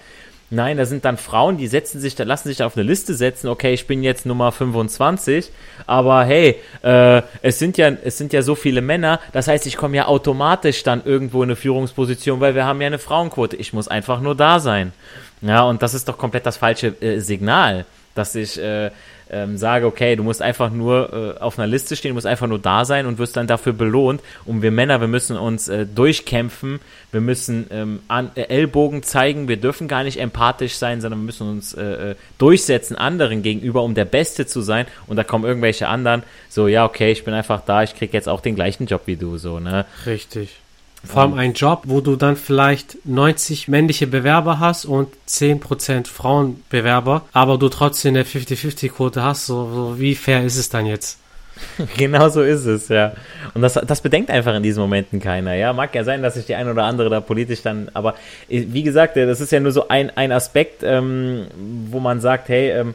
Nein, 0.50 0.76
da 0.76 0.84
sind 0.84 1.06
dann 1.06 1.16
Frauen, 1.16 1.56
die 1.56 1.68
setzen 1.68 2.02
sich, 2.02 2.14
da 2.16 2.24
lassen 2.24 2.48
sich 2.48 2.62
auf 2.62 2.76
eine 2.76 2.84
Liste 2.84 3.14
setzen, 3.14 3.48
okay, 3.48 3.72
ich 3.72 3.86
bin 3.86 4.02
jetzt 4.02 4.26
Nummer 4.26 4.52
25, 4.52 5.50
aber 5.86 6.22
hey, 6.24 6.56
äh, 6.82 7.22
es 7.40 7.58
sind 7.58 7.78
ja, 7.78 7.88
es 8.04 8.18
sind 8.18 8.34
ja 8.34 8.42
so 8.42 8.54
viele 8.54 8.82
Männer, 8.82 9.20
das 9.32 9.48
heißt, 9.48 9.66
ich 9.66 9.78
komme 9.78 9.96
ja 9.96 10.06
automatisch 10.06 10.82
dann 10.82 11.02
irgendwo 11.02 11.42
in 11.42 11.48
eine 11.48 11.56
Führungsposition, 11.56 12.40
weil 12.40 12.54
wir 12.54 12.66
haben 12.66 12.82
ja 12.82 12.88
eine 12.88 12.98
Frauenquote. 12.98 13.56
Ich 13.56 13.72
muss 13.72 13.88
einfach 13.88 14.20
nur 14.20 14.34
da 14.34 14.60
sein. 14.60 14.92
Ja, 15.40 15.62
und 15.62 15.80
das 15.80 15.94
ist 15.94 16.08
doch 16.08 16.18
komplett 16.18 16.44
das 16.44 16.58
falsche 16.58 16.88
äh, 17.00 17.20
Signal, 17.20 17.86
dass 18.14 18.34
ich 18.34 18.60
äh, 18.60 18.90
ähm, 19.30 19.56
sage, 19.56 19.86
okay, 19.86 20.16
du 20.16 20.22
musst 20.22 20.42
einfach 20.42 20.70
nur 20.70 21.36
äh, 21.38 21.40
auf 21.40 21.58
einer 21.58 21.66
Liste 21.66 21.96
stehen, 21.96 22.10
du 22.10 22.14
musst 22.14 22.26
einfach 22.26 22.46
nur 22.46 22.58
da 22.58 22.84
sein 22.84 23.06
und 23.06 23.18
wirst 23.18 23.36
dann 23.36 23.46
dafür 23.46 23.72
belohnt. 23.72 24.20
Und 24.44 24.62
wir 24.62 24.70
Männer, 24.70 25.00
wir 25.00 25.08
müssen 25.08 25.36
uns 25.36 25.68
äh, 25.68 25.86
durchkämpfen, 25.86 26.80
wir 27.10 27.20
müssen 27.20 27.66
ähm, 27.70 28.00
an, 28.08 28.30
äh, 28.34 28.42
Ellbogen 28.42 29.02
zeigen, 29.02 29.48
wir 29.48 29.56
dürfen 29.56 29.88
gar 29.88 30.04
nicht 30.04 30.20
empathisch 30.20 30.74
sein, 30.74 31.00
sondern 31.00 31.20
wir 31.20 31.26
müssen 31.26 31.48
uns 31.48 31.74
äh, 31.74 32.10
äh, 32.10 32.14
durchsetzen 32.38 32.96
anderen 32.96 33.42
gegenüber, 33.42 33.82
um 33.82 33.94
der 33.94 34.04
Beste 34.04 34.46
zu 34.46 34.60
sein. 34.60 34.86
Und 35.06 35.16
da 35.16 35.24
kommen 35.24 35.44
irgendwelche 35.44 35.88
anderen, 35.88 36.22
so, 36.48 36.68
ja, 36.68 36.84
okay, 36.84 37.10
ich 37.10 37.24
bin 37.24 37.34
einfach 37.34 37.62
da, 37.64 37.82
ich 37.82 37.96
krieg 37.96 38.12
jetzt 38.12 38.28
auch 38.28 38.40
den 38.40 38.54
gleichen 38.54 38.86
Job 38.86 39.02
wie 39.06 39.16
du, 39.16 39.38
so, 39.38 39.58
ne? 39.58 39.86
Richtig. 40.06 40.63
Vor 41.06 41.22
allem 41.22 41.34
ein 41.34 41.52
Job, 41.52 41.82
wo 41.84 42.00
du 42.00 42.16
dann 42.16 42.36
vielleicht 42.36 43.06
90 43.06 43.68
männliche 43.68 44.06
Bewerber 44.06 44.58
hast 44.58 44.84
und 44.84 45.08
10% 45.28 46.06
Frauenbewerber, 46.06 47.22
aber 47.32 47.58
du 47.58 47.68
trotzdem 47.68 48.14
eine 48.14 48.24
50-50-Quote 48.24 49.22
hast. 49.22 49.46
So, 49.46 49.70
so, 49.72 49.98
wie 49.98 50.14
fair 50.14 50.42
ist 50.42 50.56
es 50.56 50.70
dann 50.70 50.86
jetzt? 50.86 51.18
genau 51.96 52.28
so 52.28 52.42
ist 52.42 52.66
es, 52.66 52.88
ja. 52.88 53.12
Und 53.54 53.62
das, 53.62 53.74
das 53.74 54.00
bedenkt 54.00 54.30
einfach 54.30 54.54
in 54.54 54.62
diesen 54.62 54.80
Momenten 54.80 55.20
keiner, 55.20 55.54
ja. 55.54 55.72
Mag 55.72 55.94
ja 55.94 56.04
sein, 56.04 56.22
dass 56.22 56.34
sich 56.34 56.46
die 56.46 56.54
ein 56.54 56.68
oder 56.68 56.84
andere 56.84 57.10
da 57.10 57.20
politisch 57.20 57.62
dann, 57.62 57.90
aber 57.94 58.14
äh, 58.48 58.64
wie 58.68 58.82
gesagt, 58.82 59.16
das 59.16 59.40
ist 59.40 59.52
ja 59.52 59.60
nur 59.60 59.72
so 59.72 59.88
ein, 59.88 60.10
ein 60.16 60.32
Aspekt, 60.32 60.82
ähm, 60.82 61.46
wo 61.90 62.00
man 62.00 62.20
sagt, 62.20 62.48
hey, 62.48 62.70
ähm, 62.70 62.94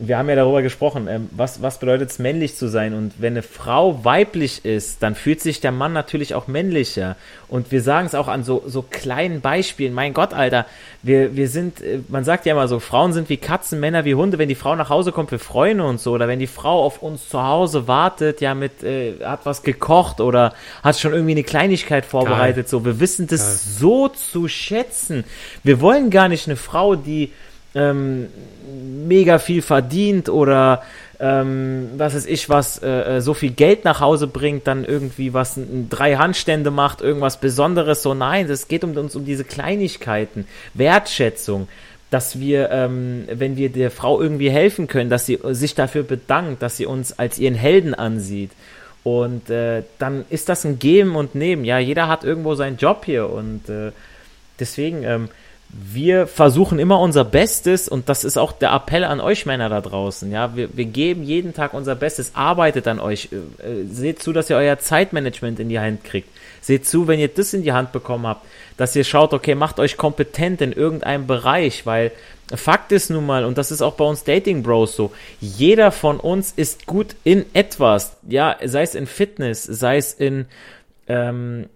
wir 0.00 0.16
haben 0.16 0.28
ja 0.28 0.36
darüber 0.36 0.62
gesprochen, 0.62 1.08
ähm, 1.08 1.28
was, 1.32 1.60
was 1.60 1.80
bedeutet 1.80 2.10
es, 2.10 2.20
männlich 2.20 2.56
zu 2.56 2.68
sein? 2.68 2.94
Und 2.94 3.14
wenn 3.18 3.32
eine 3.32 3.42
Frau 3.42 4.04
weiblich 4.04 4.64
ist, 4.64 5.02
dann 5.02 5.16
fühlt 5.16 5.40
sich 5.40 5.60
der 5.60 5.72
Mann 5.72 5.92
natürlich 5.92 6.36
auch 6.36 6.46
männlicher. 6.46 7.16
Und 7.48 7.72
wir 7.72 7.82
sagen 7.82 8.06
es 8.06 8.14
auch 8.14 8.28
an 8.28 8.44
so, 8.44 8.62
so 8.64 8.82
kleinen 8.82 9.40
Beispielen. 9.40 9.92
Mein 9.92 10.14
Gott, 10.14 10.34
Alter, 10.34 10.66
wir, 11.02 11.34
wir 11.34 11.48
sind, 11.48 11.80
äh, 11.80 11.98
man 12.08 12.22
sagt 12.22 12.46
ja 12.46 12.52
immer 12.52 12.68
so, 12.68 12.78
Frauen 12.78 13.12
sind 13.12 13.28
wie 13.28 13.38
Katzen, 13.38 13.80
Männer 13.80 14.04
wie 14.04 14.14
Hunde. 14.14 14.38
Wenn 14.38 14.48
die 14.48 14.54
Frau 14.54 14.76
nach 14.76 14.88
Hause 14.88 15.10
kommt, 15.10 15.32
wir 15.32 15.40
freuen 15.40 15.80
uns 15.80 16.04
so. 16.04 16.12
Oder 16.12 16.28
wenn 16.28 16.38
die 16.38 16.46
Frau 16.46 16.84
auf 16.84 17.02
uns 17.02 17.28
zu 17.28 17.42
Hause 17.42 17.88
wartet, 17.88 18.40
ja, 18.40 18.54
mit, 18.54 18.84
äh, 18.84 19.14
hat 19.24 19.46
was 19.46 19.64
gekocht 19.64 20.20
oder 20.20 20.54
hat 20.84 20.96
schon 20.96 21.12
irgendwie 21.12 21.32
eine 21.32 21.44
Kleinigkeit 21.44 22.06
vorbereitet. 22.06 22.66
Geil. 22.66 22.70
So, 22.70 22.84
wir 22.84 23.00
wissen 23.00 23.26
das 23.26 23.40
Geil. 23.40 23.74
so 23.80 24.08
zu 24.08 24.46
schätzen. 24.46 25.24
Wir 25.64 25.80
wollen 25.80 26.10
gar 26.10 26.28
nicht 26.28 26.46
eine 26.46 26.56
Frau, 26.56 26.94
die 26.94 27.32
ähm, 27.78 28.26
mega 29.06 29.38
viel 29.38 29.62
verdient 29.62 30.28
oder 30.28 30.82
ähm, 31.20 31.90
was 31.96 32.14
weiß 32.14 32.26
ich, 32.26 32.48
was 32.48 32.78
äh, 32.82 33.16
äh, 33.16 33.20
so 33.20 33.34
viel 33.34 33.50
Geld 33.50 33.84
nach 33.84 34.00
Hause 34.00 34.26
bringt, 34.28 34.66
dann 34.66 34.84
irgendwie 34.84 35.34
was 35.34 35.56
ein, 35.56 35.88
drei 35.90 36.16
Handstände 36.16 36.70
macht, 36.70 37.00
irgendwas 37.00 37.40
Besonderes. 37.40 38.02
So, 38.02 38.14
nein, 38.14 38.48
es 38.48 38.68
geht 38.68 38.84
um 38.84 38.96
uns 38.96 39.16
um 39.16 39.24
diese 39.24 39.44
Kleinigkeiten, 39.44 40.46
Wertschätzung, 40.74 41.66
dass 42.10 42.38
wir, 42.38 42.70
ähm, 42.70 43.24
wenn 43.32 43.56
wir 43.56 43.68
der 43.68 43.90
Frau 43.90 44.20
irgendwie 44.20 44.50
helfen 44.50 44.86
können, 44.86 45.10
dass 45.10 45.26
sie 45.26 45.38
sich 45.50 45.74
dafür 45.74 46.04
bedankt, 46.04 46.62
dass 46.62 46.76
sie 46.76 46.86
uns 46.86 47.18
als 47.18 47.38
ihren 47.38 47.56
Helden 47.56 47.94
ansieht. 47.94 48.50
Und 49.02 49.50
äh, 49.50 49.82
dann 49.98 50.24
ist 50.30 50.48
das 50.48 50.64
ein 50.64 50.78
Geben 50.78 51.16
und 51.16 51.34
Nehmen. 51.34 51.64
Ja, 51.64 51.78
jeder 51.78 52.08
hat 52.08 52.24
irgendwo 52.24 52.54
seinen 52.54 52.76
Job 52.76 53.04
hier 53.04 53.28
und 53.30 53.68
äh, 53.68 53.90
deswegen 54.60 55.02
ähm, 55.02 55.28
wir 55.70 56.26
versuchen 56.26 56.78
immer 56.78 56.98
unser 56.98 57.24
Bestes 57.24 57.88
und 57.88 58.08
das 58.08 58.24
ist 58.24 58.38
auch 58.38 58.52
der 58.52 58.72
Appell 58.72 59.04
an 59.04 59.20
euch 59.20 59.44
Männer 59.44 59.68
da 59.68 59.80
draußen. 59.80 60.30
Ja, 60.32 60.56
wir, 60.56 60.70
wir 60.74 60.86
geben 60.86 61.22
jeden 61.22 61.52
Tag 61.52 61.74
unser 61.74 61.94
Bestes, 61.94 62.32
arbeitet 62.34 62.88
an 62.88 63.00
euch, 63.00 63.28
äh, 63.32 63.84
seht 63.90 64.22
zu, 64.22 64.32
dass 64.32 64.48
ihr 64.48 64.56
euer 64.56 64.78
Zeitmanagement 64.78 65.60
in 65.60 65.68
die 65.68 65.78
Hand 65.78 66.04
kriegt. 66.04 66.28
Seht 66.62 66.86
zu, 66.86 67.06
wenn 67.06 67.20
ihr 67.20 67.28
das 67.28 67.52
in 67.52 67.62
die 67.62 67.72
Hand 67.72 67.92
bekommen 67.92 68.26
habt, 68.26 68.46
dass 68.78 68.96
ihr 68.96 69.04
schaut, 69.04 69.34
okay, 69.34 69.54
macht 69.54 69.78
euch 69.78 69.96
kompetent 69.96 70.62
in 70.62 70.72
irgendeinem 70.72 71.26
Bereich, 71.26 71.84
weil 71.84 72.12
Fakt 72.54 72.92
ist 72.92 73.10
nun 73.10 73.26
mal, 73.26 73.44
und 73.44 73.58
das 73.58 73.70
ist 73.70 73.82
auch 73.82 73.94
bei 73.94 74.04
uns 74.04 74.24
Dating 74.24 74.62
Bros 74.62 74.96
so, 74.96 75.12
jeder 75.38 75.92
von 75.92 76.18
uns 76.18 76.52
ist 76.56 76.86
gut 76.86 77.14
in 77.22 77.44
etwas. 77.52 78.16
Ja, 78.26 78.56
sei 78.64 78.82
es 78.82 78.94
in 78.94 79.06
Fitness, 79.06 79.64
sei 79.64 79.98
es 79.98 80.14
in 80.14 80.46
ähm, 81.08 81.66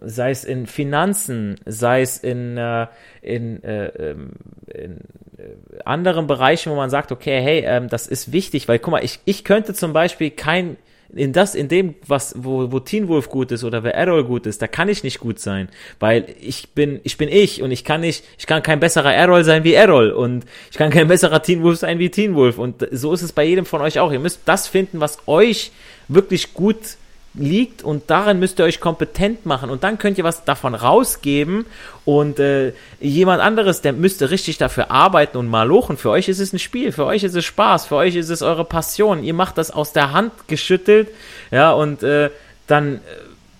sei 0.00 0.30
es 0.30 0.44
in 0.44 0.66
Finanzen, 0.66 1.60
sei 1.64 2.02
es 2.02 2.18
in, 2.18 2.58
äh, 2.58 2.86
in, 3.22 3.62
äh, 3.62 3.86
ähm, 3.86 4.30
in 4.66 5.00
äh, 5.38 5.82
anderen 5.84 6.26
Bereichen, 6.26 6.72
wo 6.72 6.76
man 6.76 6.90
sagt, 6.90 7.12
okay, 7.12 7.40
hey, 7.40 7.64
ähm, 7.64 7.88
das 7.88 8.06
ist 8.08 8.32
wichtig, 8.32 8.66
weil 8.66 8.80
guck 8.80 8.92
mal, 8.92 9.04
ich, 9.04 9.20
ich 9.24 9.44
könnte 9.44 9.74
zum 9.74 9.92
Beispiel 9.92 10.30
kein 10.30 10.76
in 11.16 11.32
das, 11.32 11.54
in 11.54 11.68
dem, 11.68 11.94
was, 12.06 12.34
wo, 12.36 12.72
wo 12.72 12.80
Teen 12.80 13.06
Wolf 13.06 13.28
gut 13.28 13.52
ist 13.52 13.62
oder 13.62 13.84
wer 13.84 13.94
Errol 13.94 14.24
gut 14.24 14.46
ist, 14.46 14.60
da 14.60 14.66
kann 14.66 14.88
ich 14.88 15.04
nicht 15.04 15.20
gut 15.20 15.38
sein, 15.38 15.68
weil 16.00 16.26
ich 16.40 16.70
bin, 16.70 17.00
ich 17.04 17.16
bin 17.16 17.28
ich 17.28 17.62
und 17.62 17.70
ich 17.70 17.84
kann 17.84 18.00
nicht, 18.00 18.24
ich 18.36 18.46
kann 18.46 18.64
kein 18.64 18.80
besserer 18.80 19.14
Errol 19.14 19.44
sein 19.44 19.62
wie 19.62 19.74
Errol 19.74 20.10
und 20.10 20.44
ich 20.72 20.76
kann 20.76 20.90
kein 20.90 21.06
besserer 21.06 21.42
Teen 21.42 21.62
Wolf 21.62 21.78
sein 21.78 22.00
wie 22.00 22.10
Teen 22.10 22.34
Wolf 22.34 22.58
und 22.58 22.86
so 22.90 23.12
ist 23.12 23.22
es 23.22 23.32
bei 23.32 23.44
jedem 23.44 23.64
von 23.64 23.80
euch 23.80 24.00
auch. 24.00 24.12
Ihr 24.12 24.18
müsst 24.18 24.40
das 24.46 24.66
finden, 24.66 25.00
was 25.00 25.18
euch 25.28 25.70
wirklich 26.08 26.52
gut 26.52 26.96
liegt 27.34 27.82
und 27.82 28.10
daran 28.10 28.38
müsst 28.38 28.60
ihr 28.60 28.64
euch 28.64 28.80
kompetent 28.80 29.44
machen 29.44 29.68
und 29.68 29.82
dann 29.82 29.98
könnt 29.98 30.18
ihr 30.18 30.24
was 30.24 30.44
davon 30.44 30.74
rausgeben 30.74 31.66
und 32.04 32.38
äh, 32.38 32.72
jemand 33.00 33.42
anderes, 33.42 33.80
der 33.80 33.92
müsste 33.92 34.30
richtig 34.30 34.56
dafür 34.58 34.92
arbeiten 34.92 35.36
und 35.38 35.48
mal 35.48 35.66
lochen. 35.66 35.96
Für 35.96 36.10
euch 36.10 36.28
ist 36.28 36.38
es 36.38 36.52
ein 36.52 36.60
Spiel, 36.60 36.92
für 36.92 37.04
euch 37.06 37.24
ist 37.24 37.34
es 37.34 37.44
Spaß, 37.44 37.86
für 37.86 37.96
euch 37.96 38.14
ist 38.14 38.30
es 38.30 38.42
eure 38.42 38.64
Passion. 38.64 39.24
Ihr 39.24 39.34
macht 39.34 39.58
das 39.58 39.72
aus 39.72 39.92
der 39.92 40.12
Hand 40.12 40.32
geschüttelt, 40.46 41.08
ja 41.50 41.72
und 41.72 42.04
äh, 42.04 42.30
dann, 42.68 43.00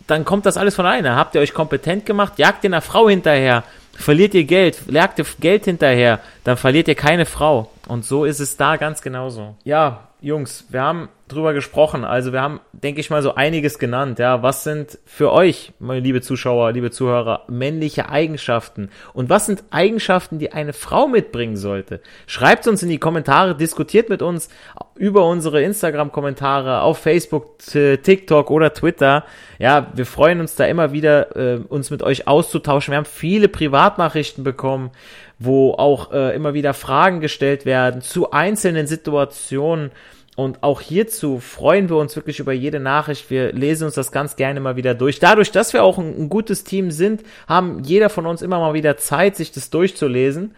dann 0.06 0.24
kommt 0.24 0.46
das 0.46 0.56
alles 0.56 0.76
von 0.76 0.86
alleine. 0.86 1.16
Habt 1.16 1.34
ihr 1.34 1.40
euch 1.40 1.52
kompetent 1.52 2.06
gemacht, 2.06 2.38
jagt 2.38 2.62
ihr 2.62 2.68
einer 2.68 2.80
Frau 2.80 3.08
hinterher, 3.08 3.64
verliert 3.92 4.34
ihr 4.34 4.44
Geld, 4.44 4.78
jagt 4.88 5.18
ihr 5.18 5.26
Geld 5.40 5.64
hinterher, 5.64 6.20
dann 6.44 6.56
verliert 6.56 6.86
ihr 6.86 6.94
keine 6.94 7.26
Frau 7.26 7.72
und 7.88 8.04
so 8.04 8.24
ist 8.24 8.38
es 8.38 8.56
da 8.56 8.76
ganz 8.76 9.02
genauso. 9.02 9.56
Ja, 9.64 10.08
Jungs, 10.24 10.64
wir 10.70 10.80
haben 10.80 11.10
drüber 11.28 11.52
gesprochen. 11.52 12.04
Also 12.04 12.32
wir 12.32 12.40
haben, 12.40 12.60
denke 12.72 13.00
ich 13.00 13.10
mal, 13.10 13.22
so 13.22 13.34
einiges 13.34 13.78
genannt. 13.78 14.18
Ja, 14.18 14.42
was 14.42 14.64
sind 14.64 14.98
für 15.04 15.30
euch, 15.32 15.72
meine 15.78 16.00
liebe 16.00 16.22
Zuschauer, 16.22 16.72
liebe 16.72 16.90
Zuhörer, 16.90 17.42
männliche 17.48 18.08
Eigenschaften? 18.08 18.88
Und 19.12 19.28
was 19.28 19.44
sind 19.46 19.64
Eigenschaften, 19.70 20.38
die 20.38 20.52
eine 20.52 20.72
Frau 20.72 21.08
mitbringen 21.08 21.56
sollte? 21.56 22.00
Schreibt 22.26 22.66
uns 22.66 22.82
in 22.82 22.88
die 22.88 22.98
Kommentare, 22.98 23.54
diskutiert 23.54 24.08
mit 24.08 24.22
uns 24.22 24.48
über 24.96 25.26
unsere 25.26 25.62
Instagram-Kommentare 25.62 26.80
auf 26.80 26.98
Facebook, 26.98 27.58
TikTok 27.58 28.50
oder 28.50 28.72
Twitter. 28.72 29.24
Ja, 29.58 29.88
wir 29.94 30.06
freuen 30.06 30.40
uns 30.40 30.56
da 30.56 30.64
immer 30.64 30.92
wieder, 30.92 31.36
äh, 31.36 31.60
uns 31.68 31.90
mit 31.90 32.02
euch 32.02 32.26
auszutauschen. 32.28 32.92
Wir 32.92 32.96
haben 32.98 33.04
viele 33.04 33.48
Privatnachrichten 33.48 34.42
bekommen, 34.42 34.90
wo 35.38 35.72
auch 35.72 36.12
äh, 36.12 36.34
immer 36.34 36.54
wieder 36.54 36.74
Fragen 36.74 37.20
gestellt 37.20 37.66
werden 37.66 38.02
zu 38.02 38.30
einzelnen 38.30 38.86
Situationen. 38.86 39.90
Und 40.36 40.62
auch 40.62 40.80
hierzu 40.80 41.38
freuen 41.38 41.88
wir 41.88 41.96
uns 41.96 42.16
wirklich 42.16 42.40
über 42.40 42.52
jede 42.52 42.80
Nachricht. 42.80 43.30
Wir 43.30 43.52
lesen 43.52 43.84
uns 43.84 43.94
das 43.94 44.10
ganz 44.10 44.34
gerne 44.34 44.58
mal 44.58 44.74
wieder 44.74 44.94
durch. 44.94 45.20
Dadurch, 45.20 45.52
dass 45.52 45.72
wir 45.72 45.84
auch 45.84 45.98
ein, 45.98 46.24
ein 46.24 46.28
gutes 46.28 46.64
Team 46.64 46.90
sind, 46.90 47.22
haben 47.46 47.84
jeder 47.84 48.10
von 48.10 48.26
uns 48.26 48.42
immer 48.42 48.58
mal 48.58 48.74
wieder 48.74 48.96
Zeit, 48.96 49.36
sich 49.36 49.52
das 49.52 49.70
durchzulesen 49.70 50.54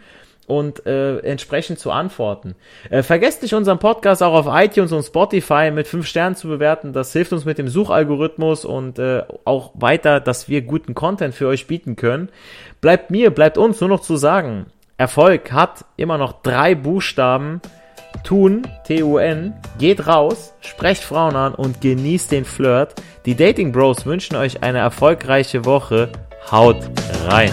und 0.47 0.87
äh, 0.87 1.19
entsprechend 1.19 1.79
zu 1.79 1.91
antworten. 1.91 2.55
Äh, 2.91 3.03
vergesst 3.03 3.43
nicht 3.43 3.55
unseren 3.55 3.79
Podcast 3.79 4.23
auch 4.23 4.35
auf 4.35 4.47
iTunes 4.49 4.93
und 4.93 5.03
Spotify 5.03 5.71
mit 5.73 5.89
fünf 5.89 6.07
Sternen 6.07 6.37
zu 6.37 6.49
bewerten. 6.49 6.93
Das 6.93 7.13
hilft 7.13 7.33
uns 7.33 7.45
mit 7.45 7.59
dem 7.59 7.69
Suchalgorithmus 7.69 8.65
und 8.65 8.99
äh, 8.99 9.23
auch 9.45 9.73
weiter, 9.75 10.21
dass 10.21 10.49
wir 10.49 10.63
guten 10.63 10.95
Content 10.95 11.35
für 11.35 11.49
euch 11.49 11.67
bieten 11.67 11.97
können. 11.97 12.29
Bleibt 12.81 13.11
mir, 13.11 13.31
bleibt 13.31 13.59
uns 13.59 13.81
nur 13.81 13.91
noch 13.91 14.01
zu 14.01 14.17
sagen, 14.17 14.67
Erfolg 14.99 15.53
hat 15.53 15.85
immer 15.97 16.17
noch 16.17 16.43
drei 16.43 16.75
Buchstaben. 16.75 17.61
Tun, 18.25 18.63
T-U-N, 18.87 19.55
geht 19.79 20.07
raus, 20.07 20.55
sprecht 20.61 21.03
Frauen 21.03 21.37
an 21.37 21.55
und 21.55 21.81
genießt 21.83 22.33
den 22.33 22.45
Flirt. 22.45 22.95
Die 23.27 23.35
Dating 23.35 23.73
Bros 23.73 24.07
wünschen 24.07 24.37
euch 24.37 24.63
eine 24.63 24.79
erfolgreiche 24.79 25.65
Woche. 25.65 26.09
Haut 26.51 26.79
rein! 27.27 27.51